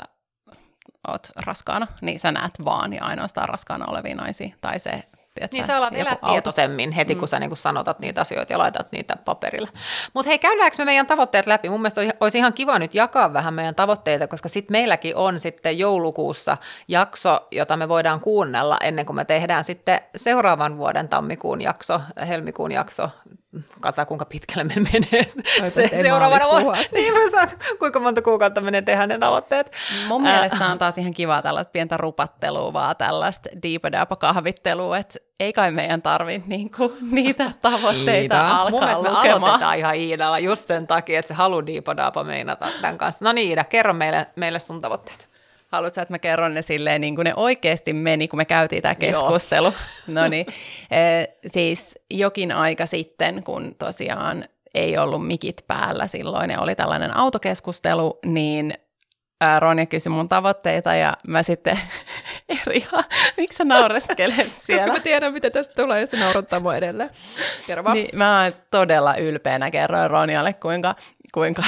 oot 1.07 1.27
raskaana, 1.35 1.87
niin 2.01 2.19
sä 2.19 2.31
näet 2.31 2.53
vaan 2.65 2.93
ja 2.93 3.03
ainoastaan 3.03 3.49
raskaana 3.49 3.85
olevia 3.85 4.15
naisia. 4.15 4.55
Tai 4.61 4.79
se, 4.79 4.91
tiedätkö, 5.33 5.57
niin 5.57 5.65
sä 5.65 5.77
alat 5.77 5.95
elää 5.95 6.17
tietoisemmin 6.29 6.91
heti, 6.91 7.15
kun 7.15 7.23
mm. 7.23 7.27
sä 7.27 7.39
niin 7.39 7.49
kun 7.49 7.57
sanotat 7.57 7.99
niitä 7.99 8.21
asioita 8.21 8.53
ja 8.53 8.57
laitat 8.57 8.91
niitä 8.91 9.15
paperille. 9.25 9.69
Mutta 10.13 10.29
hei, 10.29 10.39
käydäänkö 10.39 10.75
me 10.77 10.85
meidän 10.85 11.07
tavoitteet 11.07 11.47
läpi? 11.47 11.69
Mun 11.69 11.81
mielestä 11.81 12.01
olisi 12.19 12.37
ihan 12.37 12.53
kiva 12.53 12.79
nyt 12.79 12.95
jakaa 12.95 13.33
vähän 13.33 13.53
meidän 13.53 13.75
tavoitteita, 13.75 14.27
koska 14.27 14.49
sitten 14.49 14.73
meilläkin 14.73 15.15
on 15.15 15.39
sitten 15.39 15.79
joulukuussa 15.79 16.57
jakso, 16.87 17.47
jota 17.51 17.77
me 17.77 17.89
voidaan 17.89 18.21
kuunnella 18.21 18.77
ennen 18.81 19.05
kuin 19.05 19.15
me 19.15 19.25
tehdään 19.25 19.63
sitten 19.63 20.01
seuraavan 20.15 20.77
vuoden 20.77 21.09
tammikuun 21.09 21.61
jakso, 21.61 22.01
helmikuun 22.27 22.71
jakso, 22.71 23.09
katsotaan 23.79 24.07
kuinka 24.07 24.25
pitkälle 24.25 24.63
me 24.63 24.75
menee 24.75 25.27
se, 25.69 25.89
seuraavana 26.01 26.45
vuonna. 26.49 26.83
Niin 26.91 27.13
mä 27.13 27.29
saan, 27.31 27.49
kuinka 27.79 27.99
monta 27.99 28.21
kuukautta 28.21 28.61
menee 28.61 28.81
tehdä 28.81 29.07
ne 29.07 29.19
tavoitteet. 29.19 29.71
Mun 30.07 30.21
mielestä 30.21 30.65
on 30.71 30.77
taas 30.77 30.97
ihan 30.97 31.13
kiva 31.13 31.41
tällaista 31.41 31.71
pientä 31.71 31.97
rupattelua, 31.97 32.73
vaan 32.73 32.95
tällaista 32.95 33.49
deepadapa 33.63 34.15
kahvittelua, 34.15 34.97
että 34.97 35.19
ei 35.39 35.53
kai 35.53 35.71
meidän 35.71 36.01
tarvitse 36.01 36.47
niinku 36.49 36.97
niitä 37.11 37.51
tavoitteita 37.61 38.35
Iida. 38.35 38.47
alkaa 38.47 38.69
Mun 38.71 39.03
lukemaan. 39.03 39.41
me 39.41 39.47
aloitetaan 39.47 39.77
ihan 39.77 39.95
Iidalla 39.95 40.39
just 40.39 40.67
sen 40.67 40.87
takia, 40.87 41.19
että 41.19 41.27
se 41.27 41.33
haluaa 41.33 41.65
deepadapa 41.65 42.23
meinata 42.23 42.67
tämän 42.81 42.97
kanssa. 42.97 43.25
No 43.25 43.31
niin 43.31 43.49
Iida, 43.49 43.63
kerro 43.63 43.93
meille, 43.93 44.27
meille 44.35 44.59
sun 44.59 44.81
tavoitteet. 44.81 45.34
Haluatko, 45.67 46.01
että 46.01 46.13
mä 46.13 46.19
kerron 46.19 46.53
ne 46.53 46.61
silleen, 46.61 47.01
niin 47.01 47.15
kuin 47.15 47.25
ne 47.25 47.33
oikeasti 47.35 47.93
meni, 47.93 48.27
kun 48.27 48.37
me 48.37 48.45
käytiin 48.45 48.81
tämä 48.81 48.95
keskustelu? 48.95 49.73
no 50.07 50.27
niin, 50.27 50.45
e, 50.91 51.25
siis 51.47 51.99
jokin 52.11 52.51
aika 52.51 52.85
sitten, 52.85 53.43
kun 53.43 53.75
tosiaan 53.79 54.45
ei 54.73 54.97
ollut 54.97 55.27
mikit 55.27 55.63
päällä 55.67 56.07
silloin 56.07 56.51
ja 56.51 56.59
oli 56.59 56.75
tällainen 56.75 57.17
autokeskustelu, 57.17 58.19
niin 58.25 58.73
Ronja 59.59 59.85
kysyi 59.85 60.09
mun 60.09 60.29
tavoitteita 60.29 60.95
ja 60.95 61.13
mä 61.27 61.43
sitten 61.43 61.79
eri, 62.65 62.87
miksi 63.37 63.57
sä 63.57 63.63
naureskelet 63.63 64.51
siellä? 64.55 64.81
Koska 64.81 64.93
mä 64.97 65.03
tiedän, 65.03 65.33
mitä 65.33 65.49
tästä 65.49 65.75
tulee 65.75 65.99
ja 65.99 66.07
se 66.07 66.17
naurattaa 66.17 66.59
mua 66.59 66.75
edelleen. 66.75 67.09
Kerro. 67.67 67.93
Niin, 67.93 68.09
mä 68.13 68.51
todella 68.71 69.15
ylpeänä 69.15 69.71
kerroin 69.71 70.09
Ronjalle, 70.09 70.53
kuinka, 70.53 70.95
kuinka 71.33 71.63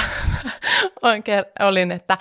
olin, 1.60 1.92
että 1.92 2.18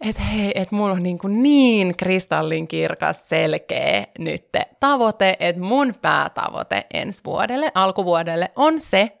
että 0.00 0.22
hei, 0.22 0.52
että 0.54 0.74
mulla 0.74 0.92
on 0.92 1.02
niin, 1.02 1.18
kuin 1.18 1.42
niin 1.42 1.96
kristallin 1.96 2.68
kirkas 2.68 3.28
selkeä 3.28 4.06
nyt 4.18 4.44
tavoite, 4.80 5.36
että 5.40 5.62
mun 5.62 5.94
päätavoite 6.02 6.86
ensi 6.94 7.24
vuodelle, 7.24 7.72
alkuvuodelle 7.74 8.50
on 8.56 8.80
se, 8.80 9.18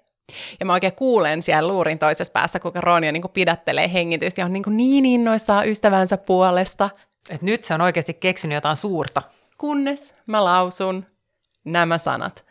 ja 0.60 0.66
mä 0.66 0.72
oikein 0.72 0.92
kuulen 0.92 1.42
siellä 1.42 1.72
luurin 1.72 1.98
toisessa 1.98 2.32
päässä, 2.32 2.60
kuinka 2.60 2.80
Ronja 2.80 3.12
niin 3.12 3.22
kuin 3.22 3.32
pidättelee 3.32 3.92
hengitystä 3.92 4.40
ja 4.40 4.44
on 4.44 4.52
niin, 4.52 4.62
kuin 4.62 4.76
niin 4.76 5.06
innoissaan 5.06 5.68
ystävänsä 5.68 6.16
puolesta. 6.16 6.90
Et 7.30 7.42
nyt 7.42 7.64
se 7.64 7.74
on 7.74 7.80
oikeasti 7.80 8.14
keksinyt 8.14 8.54
jotain 8.54 8.76
suurta. 8.76 9.22
Kunnes 9.58 10.12
mä 10.26 10.44
lausun 10.44 11.06
nämä 11.64 11.98
sanat. 11.98 12.44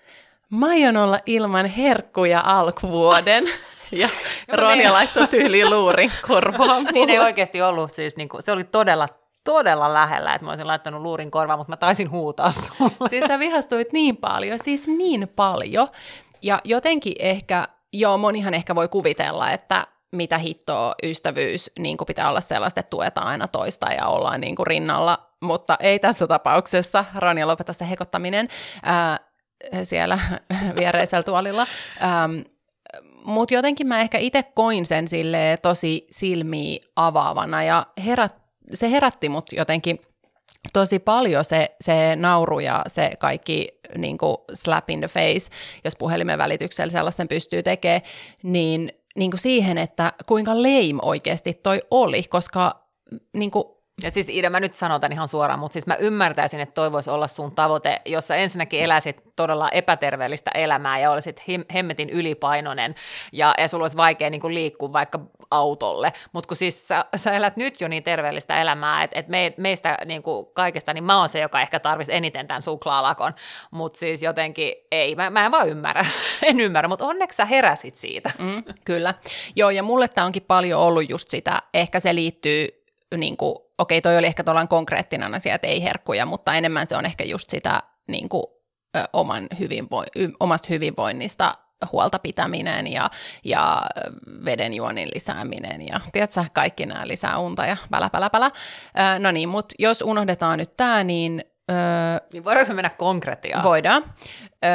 Mä 0.50 0.66
aion 0.66 0.98
olla 0.98 1.20
ilman 1.26 1.66
herkkuja 1.66 2.42
alkuvuoden. 2.46 3.46
Ja 3.92 4.10
no 4.48 4.58
Ronja 4.58 4.76
niin. 4.76 4.94
laittoi 4.94 5.28
tyyliin 5.28 5.70
luurin 5.70 6.12
korvaan. 6.28 6.88
Siinä 6.94 7.14
ei 7.14 7.20
oikeasti 7.20 7.62
ollut 7.62 7.92
siis, 7.92 8.16
niin 8.16 8.30
kuin, 8.30 8.44
se 8.44 8.52
oli 8.52 8.64
todella 8.64 9.08
todella 9.44 9.94
lähellä, 9.94 10.34
että 10.34 10.46
mä 10.46 10.52
olisin 10.52 10.68
laittanut 10.68 11.02
luurin 11.02 11.32
korvaan, 11.32 11.60
mutta 11.60 11.72
mä 11.72 11.78
taisin 11.78 12.12
huutaa 12.12 12.52
sulle. 12.52 13.10
Siis 13.10 13.26
sä 13.28 13.40
vihastuit 13.40 13.94
niin 13.94 14.18
paljon, 14.18 14.60
siis 14.64 14.88
niin 14.88 15.28
paljon. 15.36 15.88
Ja 16.42 16.60
jotenkin 16.66 17.14
ehkä, 17.20 17.68
joo, 17.94 18.18
monihan 18.18 18.54
ehkä 18.54 18.76
voi 18.76 18.88
kuvitella, 18.88 19.52
että 19.52 19.88
mitä 20.12 20.38
hittoa 20.38 20.96
ystävyys 21.04 21.72
niin 21.80 21.98
kuin 21.98 22.06
pitää 22.06 22.30
olla 22.30 22.42
sellaista, 22.42 22.80
että 22.80 22.90
tuetaan 22.90 23.28
aina 23.28 23.48
toista 23.48 23.94
ja 23.94 24.08
ollaan 24.08 24.42
niin 24.42 24.56
kuin 24.56 24.68
rinnalla, 24.68 25.18
mutta 25.42 25.78
ei 25.80 26.00
tässä 26.00 26.28
tapauksessa. 26.28 27.06
Ronja, 27.16 27.48
lopeta 27.48 27.74
se 27.74 27.90
hekottaminen 27.90 28.48
ää, 28.84 29.20
siellä 29.84 30.20
viereisellä 30.80 31.24
tuolilla. 31.24 31.68
Ähm, 32.04 32.40
mutta 33.24 33.54
jotenkin 33.54 33.88
mä 33.88 34.02
ehkä 34.02 34.18
itse 34.18 34.44
koin 34.44 34.86
sen 34.86 35.08
sille 35.08 35.60
tosi 35.62 36.08
silmiä 36.12 36.80
avaavana 36.96 37.64
ja 37.64 37.88
herät, 38.06 38.36
se 38.74 38.92
herätti 38.92 39.30
mut 39.30 39.52
jotenkin 39.52 40.00
tosi 40.74 41.00
paljon 41.00 41.46
se, 41.46 41.76
se 41.82 42.16
nauru 42.16 42.60
ja 42.60 42.84
se 42.88 43.12
kaikki 43.20 43.68
niin 43.98 44.18
kuin 44.18 44.38
slap 44.54 44.90
in 44.90 45.00
the 45.00 45.08
face, 45.08 45.50
jos 45.84 45.96
puhelimen 45.96 46.38
välityksellä 46.38 46.92
sellaisen 46.92 47.28
pystyy 47.28 47.64
tekemään, 47.64 48.02
niin, 48.44 48.92
niin 49.16 49.32
kuin 49.32 49.40
siihen, 49.40 49.78
että 49.78 50.14
kuinka 50.26 50.56
lame 50.56 51.00
oikeasti 51.02 51.54
toi 51.54 51.82
oli, 51.92 52.24
koska 52.24 52.88
niin 53.34 53.52
kuin 53.52 53.77
ja 54.04 54.12
siis 54.12 54.30
Ida, 54.30 54.50
mä 54.50 54.60
nyt 54.60 54.74
sanotan 54.74 55.12
ihan 55.12 55.28
suoraan, 55.28 55.60
mutta 55.60 55.74
siis 55.74 55.88
mä 55.88 55.96
ymmärtäisin, 55.96 56.60
että 56.60 56.74
toi 56.74 56.92
voisi 56.92 57.10
olla 57.10 57.28
sun 57.28 57.52
tavoite, 57.52 58.02
jossa 58.06 58.36
ensinnäkin 58.36 58.84
eläisit 58.84 59.24
todella 59.36 59.70
epäterveellistä 59.70 60.52
elämää 60.54 61.00
ja 61.00 61.12
olisit 61.12 61.44
hemmetin 61.74 62.10
ylipainoinen 62.10 62.96
ja, 63.32 63.54
ja 63.58 63.68
sulla 63.68 63.84
olisi 63.84 63.98
vaikea 63.98 64.30
niin 64.30 64.54
liikkua 64.54 64.94
vaikka 64.94 65.20
autolle. 65.52 66.14
Mutta 66.34 66.48
kun 66.48 66.58
siis 66.58 66.88
sä, 66.88 67.06
sä 67.16 67.32
elät 67.32 67.58
nyt 67.58 67.82
jo 67.82 67.88
niin 67.88 68.04
terveellistä 68.04 68.62
elämää, 68.62 69.04
että 69.04 69.20
et 69.20 69.28
me, 69.28 69.54
meistä 69.58 69.98
niin 70.06 70.24
kuin 70.24 70.48
kaikesta, 70.54 70.94
niin 70.94 71.04
mä 71.04 71.20
oon 71.20 71.30
se, 71.30 71.40
joka 71.40 71.62
ehkä 71.62 71.80
tarvitsisi 71.80 72.18
eniten 72.18 72.48
tämän 72.48 72.62
suklaalakon. 72.62 73.34
Mutta 73.72 74.00
siis 74.00 74.24
jotenkin 74.24 74.74
ei, 74.92 75.16
mä, 75.16 75.30
mä 75.30 75.46
en 75.46 75.52
vaan 75.52 75.70
ymmärrä. 75.70 76.06
en 76.44 76.60
ymmärrä, 76.60 76.88
mutta 76.88 77.06
onneksi 77.06 77.36
sä 77.36 77.46
heräsit 77.46 77.96
siitä. 77.96 78.32
Mm, 78.40 78.64
kyllä. 78.86 79.14
Joo, 79.56 79.70
ja 79.70 79.84
mulle 79.84 80.08
tämä 80.08 80.26
onkin 80.26 80.44
paljon 80.44 80.82
ollut 80.82 81.10
just 81.10 81.30
sitä, 81.30 81.62
ehkä 81.74 82.00
se 82.00 82.16
liittyy 82.16 82.87
niin 83.16 83.38
kuin, 83.38 83.56
okei, 83.78 84.02
toi 84.02 84.18
oli 84.18 84.28
ehkä 84.28 84.44
tuollainen 84.44 84.68
konkreettinen 84.68 85.36
asia, 85.36 85.56
että 85.56 85.68
ei 85.68 85.84
herkkuja, 85.84 86.26
mutta 86.26 86.54
enemmän 86.54 86.88
se 86.88 86.98
on 86.98 87.06
ehkä 87.06 87.24
just 87.24 87.50
sitä 87.50 87.84
niin 88.08 88.30
kuin, 88.30 88.44
oman 89.14 89.48
hyvinvo- 89.60 90.34
omasta 90.40 90.68
hyvinvoinnista 90.70 91.54
huolta 91.92 92.20
pitäminen 92.20 92.88
ja, 92.88 93.10
ja 93.44 93.82
vedenjuonnin 94.46 95.10
lisääminen 95.16 95.88
ja 95.88 96.02
tiedätkö, 96.12 96.44
kaikki 96.54 96.86
nämä 96.86 97.08
lisää 97.08 97.38
unta 97.38 97.66
ja 97.66 97.78
pälä, 97.92 98.10
pälä, 98.10 98.30
pälä. 98.30 98.46
Ö, 98.46 99.20
no 99.20 99.32
niin, 99.32 99.50
mutta 99.50 99.76
jos 99.80 100.02
unohdetaan 100.02 100.58
nyt 100.60 100.72
tämä, 100.78 101.04
niin... 101.04 101.44
Ö, 101.72 101.74
niin 102.34 102.44
voidaanko 102.44 102.74
mennä 102.74 102.90
konkretiaan? 102.90 103.64
Voidaan. 103.64 104.04
Ö, 104.66 104.68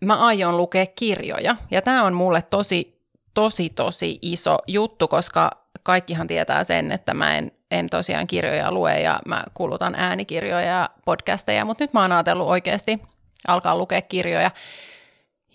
mä 0.00 0.26
aion 0.26 0.56
lukea 0.56 0.86
kirjoja 0.86 1.56
ja 1.70 1.82
tämä 1.82 2.04
on 2.04 2.14
mulle 2.14 2.42
tosi, 2.42 3.00
tosi, 3.34 3.70
tosi 3.70 4.18
iso 4.22 4.58
juttu, 4.66 5.08
koska 5.08 5.63
kaikkihan 5.84 6.26
tietää 6.26 6.64
sen, 6.64 6.92
että 6.92 7.14
mä 7.14 7.36
en, 7.36 7.52
en 7.70 7.90
tosiaan 7.90 8.26
kirjoja 8.26 8.72
lue 8.72 9.00
ja 9.00 9.20
mä 9.26 9.44
kulutan 9.54 9.94
äänikirjoja 9.94 10.60
ja 10.60 10.90
podcasteja, 11.04 11.64
mutta 11.64 11.84
nyt 11.84 11.92
mä 11.92 12.02
oon 12.02 12.12
ajatellut 12.12 12.48
oikeasti 12.48 13.02
alkaa 13.48 13.76
lukea 13.76 14.02
kirjoja. 14.02 14.50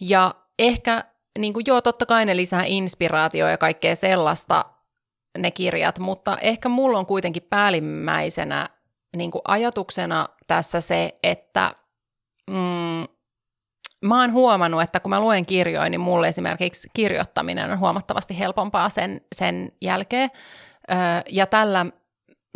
Ja 0.01 0.35
ehkä, 0.59 1.03
niin 1.39 1.53
kuin, 1.53 1.63
joo, 1.67 1.81
totta 1.81 2.05
kai 2.05 2.25
ne 2.25 2.35
lisää 2.35 2.63
inspiraatioa 2.65 3.49
ja 3.49 3.57
kaikkea 3.57 3.95
sellaista, 3.95 4.65
ne 5.37 5.51
kirjat, 5.51 5.99
mutta 5.99 6.37
ehkä 6.41 6.69
mulla 6.69 6.99
on 6.99 7.05
kuitenkin 7.05 7.43
päällimmäisenä 7.49 8.69
niin 9.15 9.31
kuin 9.31 9.41
ajatuksena 9.47 10.27
tässä 10.47 10.81
se, 10.81 11.15
että 11.23 11.75
mm, 12.49 13.03
mä 14.05 14.21
oon 14.21 14.33
huomannut, 14.33 14.81
että 14.81 14.99
kun 14.99 15.09
mä 15.09 15.19
luen 15.19 15.45
kirjoja, 15.45 15.89
niin 15.89 16.01
mulle 16.01 16.27
esimerkiksi 16.27 16.89
kirjoittaminen 16.93 17.71
on 17.71 17.79
huomattavasti 17.79 18.39
helpompaa 18.39 18.89
sen, 18.89 19.21
sen 19.35 19.71
jälkeen. 19.81 20.29
ja 21.29 21.45
tällä, 21.45 21.85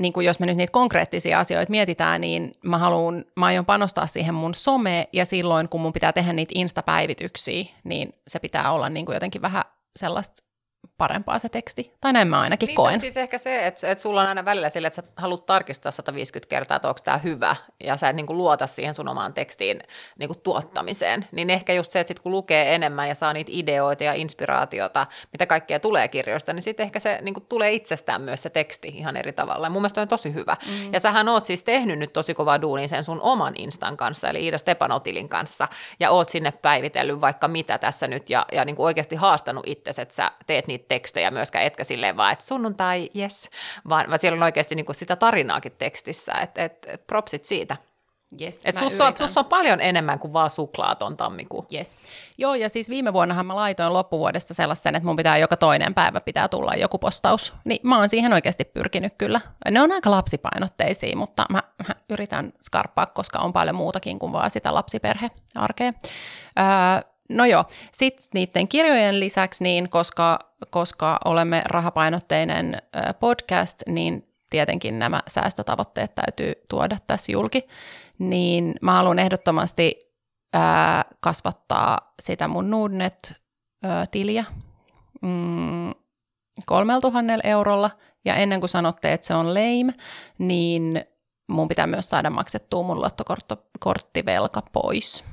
niin 0.01 0.13
kuin 0.13 0.25
jos 0.25 0.39
me 0.39 0.45
nyt 0.45 0.57
niitä 0.57 0.71
konkreettisia 0.71 1.39
asioita 1.39 1.71
mietitään, 1.71 2.21
niin 2.21 2.51
mä 2.63 2.77
haluan, 2.77 3.25
mä 3.39 3.45
aion 3.45 3.65
panostaa 3.65 4.07
siihen 4.07 4.33
mun 4.33 4.53
some, 4.53 5.07
ja 5.13 5.25
silloin 5.25 5.69
kun 5.69 5.81
mun 5.81 5.93
pitää 5.93 6.13
tehdä 6.13 6.33
niitä 6.33 6.51
instapäivityksiä, 6.55 7.65
niin 7.83 8.13
se 8.27 8.39
pitää 8.39 8.71
olla 8.71 8.89
niin 8.89 9.05
kuin 9.05 9.13
jotenkin 9.13 9.41
vähän 9.41 9.63
sellaista 9.95 10.52
parempaa 10.97 11.39
se 11.39 11.49
teksti. 11.49 11.93
Tai 12.01 12.13
näin 12.13 12.27
mä 12.27 12.39
ainakin 12.39 12.67
niin, 12.67 12.75
koen. 12.75 12.99
Siis 12.99 13.17
ehkä 13.17 13.37
se, 13.37 13.67
että, 13.67 13.91
että 13.91 14.01
sulla 14.01 14.21
on 14.21 14.27
aina 14.27 14.45
välillä 14.45 14.69
sille, 14.69 14.87
että 14.87 15.01
sä 15.01 15.07
haluat 15.17 15.45
tarkistaa 15.45 15.91
150 15.91 16.49
kertaa, 16.49 16.75
että 16.75 16.87
onko 16.87 16.99
tämä 17.03 17.17
hyvä, 17.17 17.55
ja 17.83 17.97
sä 17.97 18.09
et 18.09 18.15
niin 18.15 18.25
kuin 18.25 18.37
luota 18.37 18.67
siihen 18.67 18.93
sun 18.93 19.07
omaan 19.07 19.33
tekstiin 19.33 19.83
niin 20.19 20.27
kuin 20.27 20.39
tuottamiseen. 20.39 21.27
Niin 21.31 21.49
ehkä 21.49 21.73
just 21.73 21.91
se, 21.91 21.99
että 21.99 22.09
sit 22.09 22.19
kun 22.19 22.31
lukee 22.31 22.75
enemmän 22.75 23.07
ja 23.07 23.15
saa 23.15 23.33
niitä 23.33 23.51
ideoita 23.53 24.03
ja 24.03 24.13
inspiraatiota, 24.13 25.07
mitä 25.31 25.45
kaikkea 25.45 25.79
tulee 25.79 26.07
kirjoista, 26.07 26.53
niin 26.53 26.63
sitten 26.63 26.83
ehkä 26.83 26.99
se 26.99 27.19
niin 27.21 27.33
kuin 27.33 27.45
tulee 27.49 27.71
itsestään 27.71 28.21
myös 28.21 28.41
se 28.41 28.49
teksti 28.49 28.87
ihan 28.87 29.17
eri 29.17 29.33
tavalla. 29.33 29.65
Ja 29.65 29.69
mun 29.69 29.81
mielestä 29.81 30.01
on 30.01 30.07
tosi 30.07 30.33
hyvä. 30.33 30.57
Mm. 30.67 30.93
Ja 30.93 30.99
sähän 30.99 31.29
oot 31.29 31.45
siis 31.45 31.63
tehnyt 31.63 31.99
nyt 31.99 32.13
tosi 32.13 32.33
kovaa 32.33 32.61
duunin 32.61 32.89
sen 32.89 33.03
sun 33.03 33.21
oman 33.21 33.53
Instan 33.57 33.97
kanssa, 33.97 34.29
eli 34.29 34.43
Iida 34.43 34.57
Stepanotilin 34.57 35.29
kanssa, 35.29 35.67
ja 35.99 36.11
oot 36.11 36.29
sinne 36.29 36.51
päivitellyt 36.51 37.21
vaikka 37.21 37.47
mitä 37.47 37.77
tässä 37.77 38.07
nyt, 38.07 38.29
ja, 38.29 38.45
ja 38.51 38.65
niin 38.65 38.75
kuin 38.75 38.85
oikeasti 38.85 39.15
haastanut 39.15 39.67
itsesi, 39.67 40.01
että 40.01 40.15
sä 40.15 40.31
teet 40.47 40.67
niitä 40.67 40.72
tekstejä 40.79 41.31
myöskään, 41.31 41.65
etkä 41.65 41.83
silleen 41.83 42.17
vaan, 42.17 42.33
että 42.33 42.45
sunnuntai, 42.45 43.09
yes, 43.15 43.49
vaan, 43.89 44.05
vaan 44.09 44.19
siellä 44.19 44.37
on 44.37 44.43
oikeasti 44.43 44.75
niin 44.75 44.85
kuin 44.85 44.95
sitä 44.95 45.15
tarinaakin 45.15 45.71
tekstissä, 45.77 46.33
että 46.33 46.63
et, 46.63 46.85
et 46.87 47.07
propsit 47.07 47.45
siitä. 47.45 47.77
Yes, 48.41 48.61
Et 48.65 48.75
sussa 48.75 49.05
on, 49.05 49.13
sussa 49.17 49.39
on 49.39 49.45
paljon 49.45 49.81
enemmän 49.81 50.19
kuin 50.19 50.33
vaan 50.33 50.49
suklaaton 50.49 51.17
tammikuu. 51.17 51.65
Yes. 51.73 51.97
Joo, 52.37 52.55
ja 52.55 52.69
siis 52.69 52.89
viime 52.89 53.13
vuonnahan 53.13 53.45
mä 53.45 53.55
laitoin 53.55 53.93
loppuvuodesta 53.93 54.53
sellaisen, 54.53 54.95
että 54.95 55.07
mun 55.07 55.15
pitää 55.15 55.37
joka 55.37 55.57
toinen 55.57 55.93
päivä 55.93 56.21
pitää 56.21 56.47
tulla 56.47 56.73
joku 56.75 56.97
postaus. 56.97 57.53
Niin 57.65 57.79
mä 57.83 57.97
oon 57.97 58.09
siihen 58.09 58.33
oikeasti 58.33 58.65
pyrkinyt 58.65 59.13
kyllä. 59.17 59.41
Ne 59.71 59.81
on 59.81 59.91
aika 59.91 60.11
lapsipainotteisia, 60.11 61.17
mutta 61.17 61.45
mä, 61.49 61.63
mä 61.87 61.95
yritän 62.09 62.53
skarppaa, 62.61 63.05
koska 63.05 63.39
on 63.39 63.53
paljon 63.53 63.75
muutakin 63.75 64.19
kuin 64.19 64.31
vaan 64.31 64.51
sitä 64.51 64.73
lapsiperhearkea. 64.73 65.93
Öö, 66.59 67.12
no 67.33 67.45
joo, 67.45 67.65
sitten 67.91 68.27
niiden 68.33 68.67
kirjojen 68.67 69.19
lisäksi, 69.19 69.63
niin 69.63 69.89
koska, 69.89 70.39
koska 70.69 71.19
olemme 71.25 71.61
rahapainotteinen 71.65 72.81
podcast, 73.19 73.83
niin 73.87 74.27
tietenkin 74.49 74.99
nämä 74.99 75.21
säästötavoitteet 75.27 76.15
täytyy 76.15 76.53
tuoda 76.69 76.97
tässä 77.07 77.31
julki, 77.31 77.67
niin 78.19 78.75
mä 78.81 78.91
haluan 78.91 79.19
ehdottomasti 79.19 79.99
ää, 80.53 81.05
kasvattaa 81.19 82.13
sitä 82.21 82.47
mun 82.47 82.69
Nordnet-tiliä 82.69 84.45
mm, 85.21 85.91
kolmella 86.65 87.01
tuhannella 87.01 87.43
eurolla, 87.45 87.91
ja 88.25 88.35
ennen 88.35 88.59
kuin 88.59 88.69
sanotte, 88.69 89.13
että 89.13 89.27
se 89.27 89.33
on 89.33 89.53
lame, 89.53 89.93
niin 90.37 91.05
mun 91.47 91.67
pitää 91.67 91.87
myös 91.87 92.09
saada 92.09 92.29
maksettua 92.29 92.83
mun 92.83 92.97
luottokorttivelka 92.97 94.61
pois. 94.73 95.23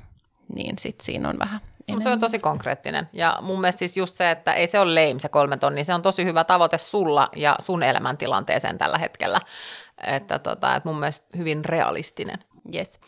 Niin 0.55 0.79
sit 0.79 1.01
siinä 1.01 1.29
on 1.29 1.39
vähän 1.39 1.61
Mutta 1.93 2.09
se 2.09 2.13
on 2.13 2.21
tosi 2.21 2.39
konkreettinen. 2.39 3.09
Ja 3.13 3.39
mun 3.43 3.61
mielestä 3.61 3.79
siis 3.79 3.97
just 3.97 4.15
se, 4.15 4.31
että 4.31 4.55
ei 4.55 4.67
se 4.67 4.81
ole 4.81 5.09
lame 5.09 5.21
se 5.21 5.29
kolme 5.29 5.57
tonnia, 5.57 5.85
se 5.85 5.95
on 5.95 6.03
tosi 6.03 6.25
hyvä 6.25 6.45
tavoite 6.45 6.79
sulla 6.79 7.29
ja 7.37 7.57
sun 7.59 7.83
elämäntilanteeseen 7.83 8.79
tällä 8.79 8.99
hetkellä. 8.99 9.41
Että, 10.07 10.39
tota, 10.39 10.77
että 10.77 10.89
mun 10.89 11.01
mielestä 11.01 11.27
hyvin 11.37 11.65
realistinen. 11.65 12.39
Yes. 12.75 13.01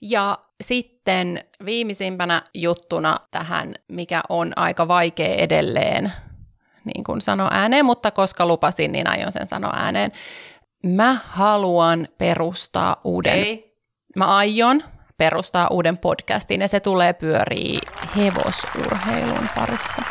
Ja 0.00 0.38
sitten 0.60 1.44
viimeisimpänä 1.64 2.42
juttuna 2.54 3.16
tähän, 3.30 3.74
mikä 3.88 4.22
on 4.28 4.52
aika 4.56 4.88
vaikea 4.88 5.34
edelleen, 5.34 6.12
niin 6.84 7.04
kuin 7.04 7.20
sano 7.20 7.48
ääneen, 7.50 7.84
mutta 7.84 8.10
koska 8.10 8.46
lupasin, 8.46 8.92
niin 8.92 9.06
aion 9.06 9.32
sen 9.32 9.46
sanoa 9.46 9.72
ääneen. 9.76 10.12
Mä 10.82 11.16
haluan 11.28 12.08
perustaa 12.18 13.00
uuden, 13.04 13.32
Ei. 13.32 13.76
mä 14.16 14.36
aion 14.36 14.82
perustaa 15.20 15.68
uuden 15.70 15.98
podcastin 15.98 16.60
ja 16.60 16.68
se 16.68 16.80
tulee 16.80 17.12
pyörii 17.12 17.78
hevosurheilun 18.16 19.48
parissa. 19.54 20.02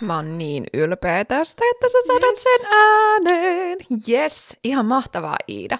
Mä 0.00 0.16
oon 0.16 0.38
niin 0.38 0.64
ylpeä 0.74 1.24
tästä, 1.24 1.64
että 1.70 1.88
sä 1.88 1.98
sanot 2.06 2.30
yes. 2.30 2.42
sen 2.42 2.72
ääneen. 2.72 3.78
Yes, 4.08 4.56
ihan 4.64 4.86
mahtavaa 4.86 5.36
Iida. 5.48 5.78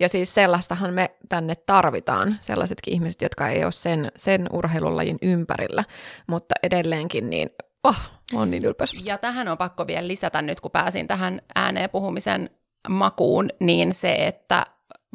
Ja 0.00 0.08
siis 0.08 0.34
sellaistahan 0.34 0.94
me 0.94 1.10
tänne 1.28 1.54
tarvitaan, 1.54 2.36
sellaisetkin 2.40 2.94
ihmiset, 2.94 3.22
jotka 3.22 3.48
ei 3.48 3.64
ole 3.64 3.72
sen, 3.72 4.12
sen 4.16 4.46
urheilulajin 4.52 5.18
ympärillä, 5.22 5.84
mutta 6.26 6.54
edelleenkin 6.62 7.30
niin, 7.30 7.50
oh, 7.84 8.00
mä 8.32 8.38
oon 8.38 8.50
niin 8.50 8.64
ylpeä. 8.64 8.86
Ja 9.04 9.18
tähän 9.18 9.48
on 9.48 9.58
pakko 9.58 9.86
vielä 9.86 10.08
lisätä 10.08 10.42
nyt, 10.42 10.60
kun 10.60 10.70
pääsin 10.70 11.06
tähän 11.06 11.40
ääneen 11.54 11.90
puhumisen 11.90 12.50
makuun, 12.88 13.48
niin 13.60 13.94
se, 13.94 14.14
että 14.14 14.66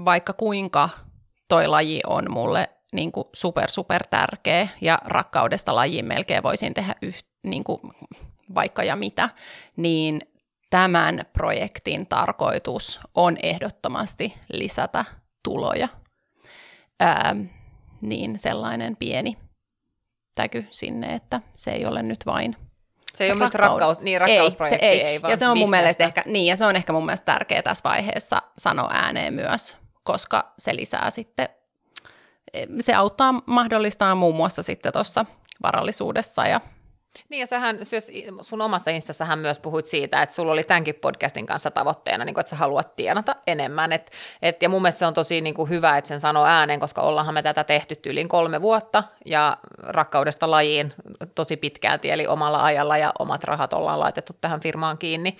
vaikka 0.05 0.33
kuinka 0.33 0.89
toi 1.47 1.67
laji 1.67 2.01
on 2.07 2.31
mulle 2.31 2.69
niin 2.93 3.11
kuin 3.11 3.27
super, 3.33 3.69
super 3.69 4.07
tärkeä 4.09 4.67
ja 4.81 4.99
rakkaudesta 5.05 5.75
lajiin 5.75 6.05
melkein 6.05 6.43
voisin 6.43 6.73
tehdä 6.73 6.95
yh, 7.01 7.23
niin 7.43 7.63
kuin 7.63 7.79
vaikka 8.55 8.83
ja 8.83 8.95
mitä, 8.95 9.29
niin 9.75 10.21
tämän 10.69 11.25
projektin 11.33 12.07
tarkoitus 12.07 12.99
on 13.15 13.37
ehdottomasti 13.43 14.33
lisätä 14.53 15.05
tuloja. 15.43 15.87
Ää, 16.99 17.35
niin 18.01 18.39
sellainen 18.39 18.95
pieni 18.95 19.37
täky 20.35 20.65
sinne, 20.69 21.13
että 21.13 21.41
se 21.53 21.71
ei 21.71 21.85
ole 21.85 22.03
nyt 22.03 22.25
vain 22.25 22.55
Se 23.13 23.23
ei 23.23 23.31
ole 23.31 23.39
nyt 23.45 23.55
Rakkaud- 23.55 23.59
rakkaus, 23.59 23.99
niin 23.99 24.21
rakkausprojekti, 24.21 24.85
ei, 24.85 24.97
se 24.97 25.01
ei. 25.01 25.07
ei 25.07 25.21
vaan 25.21 25.31
ja 25.31 25.37
se 25.37 25.47
on 25.47 25.57
mun 25.57 25.69
mielestä 25.69 26.03
ehkä, 26.03 26.23
niin, 26.25 26.45
ja 26.45 26.55
se 26.55 26.65
on 26.65 26.75
ehkä 26.75 26.93
mun 26.93 27.05
mielestä 27.05 27.25
tärkeää 27.33 27.61
tässä 27.61 27.89
vaiheessa 27.89 28.41
sanoa 28.57 28.89
ääneen 28.93 29.33
myös, 29.33 29.77
koska 30.03 30.53
se 30.57 30.75
lisää 30.75 31.09
sitten, 31.09 31.49
se 32.79 32.93
auttaa, 32.93 33.41
mahdollistaa 33.45 34.15
muun 34.15 34.35
muassa 34.35 34.63
sitten 34.63 34.93
tuossa 34.93 35.25
varallisuudessa 35.63 36.47
ja 36.47 36.61
Niin 37.29 37.39
ja 37.39 37.47
sähän 37.47 37.79
sun 38.41 38.61
omassa 38.61 38.91
instassahan 38.91 39.39
myös 39.39 39.59
puhuit 39.59 39.85
siitä, 39.85 40.21
että 40.21 40.35
sulla 40.35 40.51
oli 40.51 40.63
tämänkin 40.63 40.95
podcastin 40.95 41.45
kanssa 41.45 41.71
tavoitteena, 41.71 42.25
niin 42.25 42.33
kuin, 42.33 42.41
että 42.41 42.49
sä 42.49 42.55
haluat 42.55 42.95
tienata 42.95 43.35
enemmän. 43.47 43.91
Et, 43.93 44.11
et, 44.41 44.61
ja 44.61 44.69
mun 44.69 44.81
mielestä 44.81 44.99
se 44.99 45.05
on 45.05 45.13
tosi 45.13 45.41
niin 45.41 45.55
kuin 45.55 45.69
hyvä, 45.69 45.97
että 45.97 46.07
sen 46.07 46.19
sanoo 46.19 46.45
ääneen, 46.45 46.79
koska 46.79 47.01
ollaanhan 47.01 47.33
me 47.33 47.43
tätä 47.43 47.63
tehty 47.63 47.99
yli 48.05 48.25
kolme 48.25 48.61
vuotta 48.61 49.03
ja 49.25 49.57
rakkaudesta 49.77 50.51
lajiin 50.51 50.93
tosi 51.35 51.57
pitkälti, 51.57 52.11
eli 52.11 52.27
omalla 52.27 52.63
ajalla 52.63 52.97
ja 52.97 53.11
omat 53.19 53.43
rahat 53.43 53.73
ollaan 53.73 53.99
laitettu 53.99 54.33
tähän 54.41 54.59
firmaan 54.59 54.97
kiinni. 54.97 55.37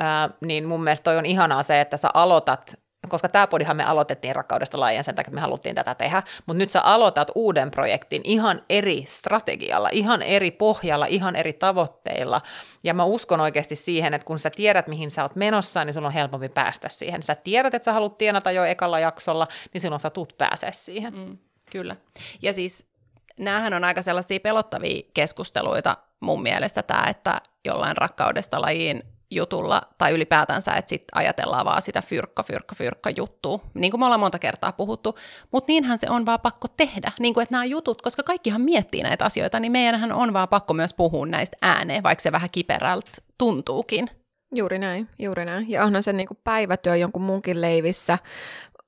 Ää, 0.00 0.30
niin 0.40 0.64
mun 0.64 0.84
mielestä 0.84 1.04
toi 1.04 1.16
on 1.16 1.26
ihanaa 1.26 1.62
se, 1.62 1.80
että 1.80 1.96
sä 1.96 2.08
aloitat 2.14 2.74
koska 3.08 3.28
tämä 3.28 3.46
podihan 3.46 3.76
me 3.76 3.84
aloitettiin 3.84 4.36
rakkaudesta 4.36 4.80
lajien 4.80 5.04
sen 5.04 5.14
takia, 5.14 5.28
että 5.28 5.34
me 5.34 5.40
haluttiin 5.40 5.74
tätä 5.74 5.94
tehdä, 5.94 6.22
mutta 6.46 6.58
nyt 6.58 6.70
sä 6.70 6.80
aloitat 6.80 7.30
uuden 7.34 7.70
projektin 7.70 8.22
ihan 8.24 8.62
eri 8.68 9.04
strategialla, 9.06 9.88
ihan 9.92 10.22
eri 10.22 10.50
pohjalla, 10.50 11.06
ihan 11.06 11.36
eri 11.36 11.52
tavoitteilla, 11.52 12.40
ja 12.84 12.94
mä 12.94 13.04
uskon 13.04 13.40
oikeasti 13.40 13.76
siihen, 13.76 14.14
että 14.14 14.26
kun 14.26 14.38
sä 14.38 14.50
tiedät, 14.50 14.88
mihin 14.88 15.10
sä 15.10 15.22
oot 15.22 15.36
menossa, 15.36 15.84
niin 15.84 15.94
sulla 15.94 16.06
on 16.06 16.14
helpompi 16.14 16.48
päästä 16.48 16.88
siihen. 16.88 17.22
Sä 17.22 17.34
tiedät, 17.34 17.74
että 17.74 17.84
sä 17.84 17.92
haluat 17.92 18.18
tienata 18.18 18.50
jo 18.50 18.64
ekalla 18.64 18.98
jaksolla, 18.98 19.48
niin 19.72 19.80
silloin 19.80 20.00
sä 20.00 20.10
tuut 20.10 20.34
pääsee 20.38 20.72
siihen. 20.72 21.14
Mm, 21.14 21.38
kyllä. 21.70 21.96
Ja 22.42 22.52
siis 22.52 22.90
näähän 23.38 23.74
on 23.74 23.84
aika 23.84 24.02
sellaisia 24.02 24.40
pelottavia 24.40 25.02
keskusteluita 25.14 25.96
mun 26.20 26.42
mielestä 26.42 26.82
tämä, 26.82 27.04
että 27.10 27.40
jollain 27.64 27.96
rakkaudesta 27.96 28.60
lajiin 28.60 29.02
jutulla, 29.30 29.82
tai 29.98 30.12
ylipäätänsä, 30.12 30.72
että 30.72 30.88
sitten 30.88 31.18
ajatellaan 31.18 31.64
vaan 31.64 31.82
sitä 31.82 32.02
fyrkka, 32.02 32.42
fyrkka, 32.42 32.74
fyrkka 32.74 33.10
juttua, 33.10 33.60
niin 33.74 33.90
kuin 33.90 34.00
me 34.00 34.04
ollaan 34.04 34.20
monta 34.20 34.38
kertaa 34.38 34.72
puhuttu, 34.72 35.18
mutta 35.52 35.72
niinhän 35.72 35.98
se 35.98 36.06
on 36.10 36.26
vaan 36.26 36.40
pakko 36.40 36.68
tehdä, 36.68 37.12
niin 37.18 37.34
kuin 37.34 37.42
että 37.42 37.54
nämä 37.54 37.64
jutut, 37.64 38.02
koska 38.02 38.22
kaikkihan 38.22 38.60
miettii 38.60 39.02
näitä 39.02 39.24
asioita, 39.24 39.60
niin 39.60 39.72
meidänhän 39.72 40.12
on 40.12 40.32
vaan 40.32 40.48
pakko 40.48 40.74
myös 40.74 40.94
puhua 40.94 41.26
näistä 41.26 41.56
ääneen, 41.62 42.02
vaikka 42.02 42.22
se 42.22 42.32
vähän 42.32 42.50
kiperältä 42.52 43.10
tuntuukin. 43.38 44.10
Juuri 44.54 44.78
näin, 44.78 45.08
juuri 45.18 45.44
näin. 45.44 45.70
Ja 45.70 45.84
onhan 45.84 46.02
se 46.02 46.12
niinku 46.12 46.36
päivätyö 46.44 46.96
jonkun 46.96 47.22
munkin 47.22 47.60
leivissä. 47.60 48.18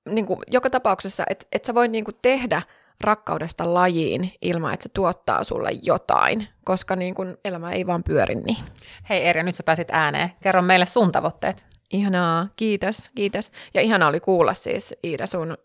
Niinku, 0.09 0.42
joka 0.50 0.70
tapauksessa, 0.70 1.24
että 1.31 1.46
et 1.52 1.64
sä 1.64 1.74
voi 1.74 1.88
niinku 1.88 2.12
tehdä 2.12 2.62
rakkaudesta 3.05 3.75
lajiin 3.75 4.33
ilman, 4.43 4.75
että 4.75 4.83
se 4.83 4.88
tuottaa 4.88 5.45
sulle 5.45 5.71
jotain, 5.83 6.49
koska 6.65 6.97
niinku 6.97 7.23
elämä 7.45 7.73
ei 7.73 7.87
vaan 7.87 8.05
pyöri 8.05 8.35
niin. 8.35 8.65
Hei 9.09 9.27
Erja, 9.27 9.43
nyt 9.43 9.55
sä 9.55 9.62
pääsit 9.62 9.88
ääneen. 9.91 10.31
Kerro 10.43 10.62
meille 10.62 10.87
sun 10.87 11.12
tavoitteet. 11.12 11.65
Ihanaa, 11.93 12.49
kiitos, 12.57 13.11
kiitos. 13.15 13.51
Ja 13.75 13.81
ihanaa 13.81 14.09
oli 14.09 14.21
kuulla 14.21 14.55
siis 14.55 14.95
Iida 15.05 15.27
sun... 15.27 15.57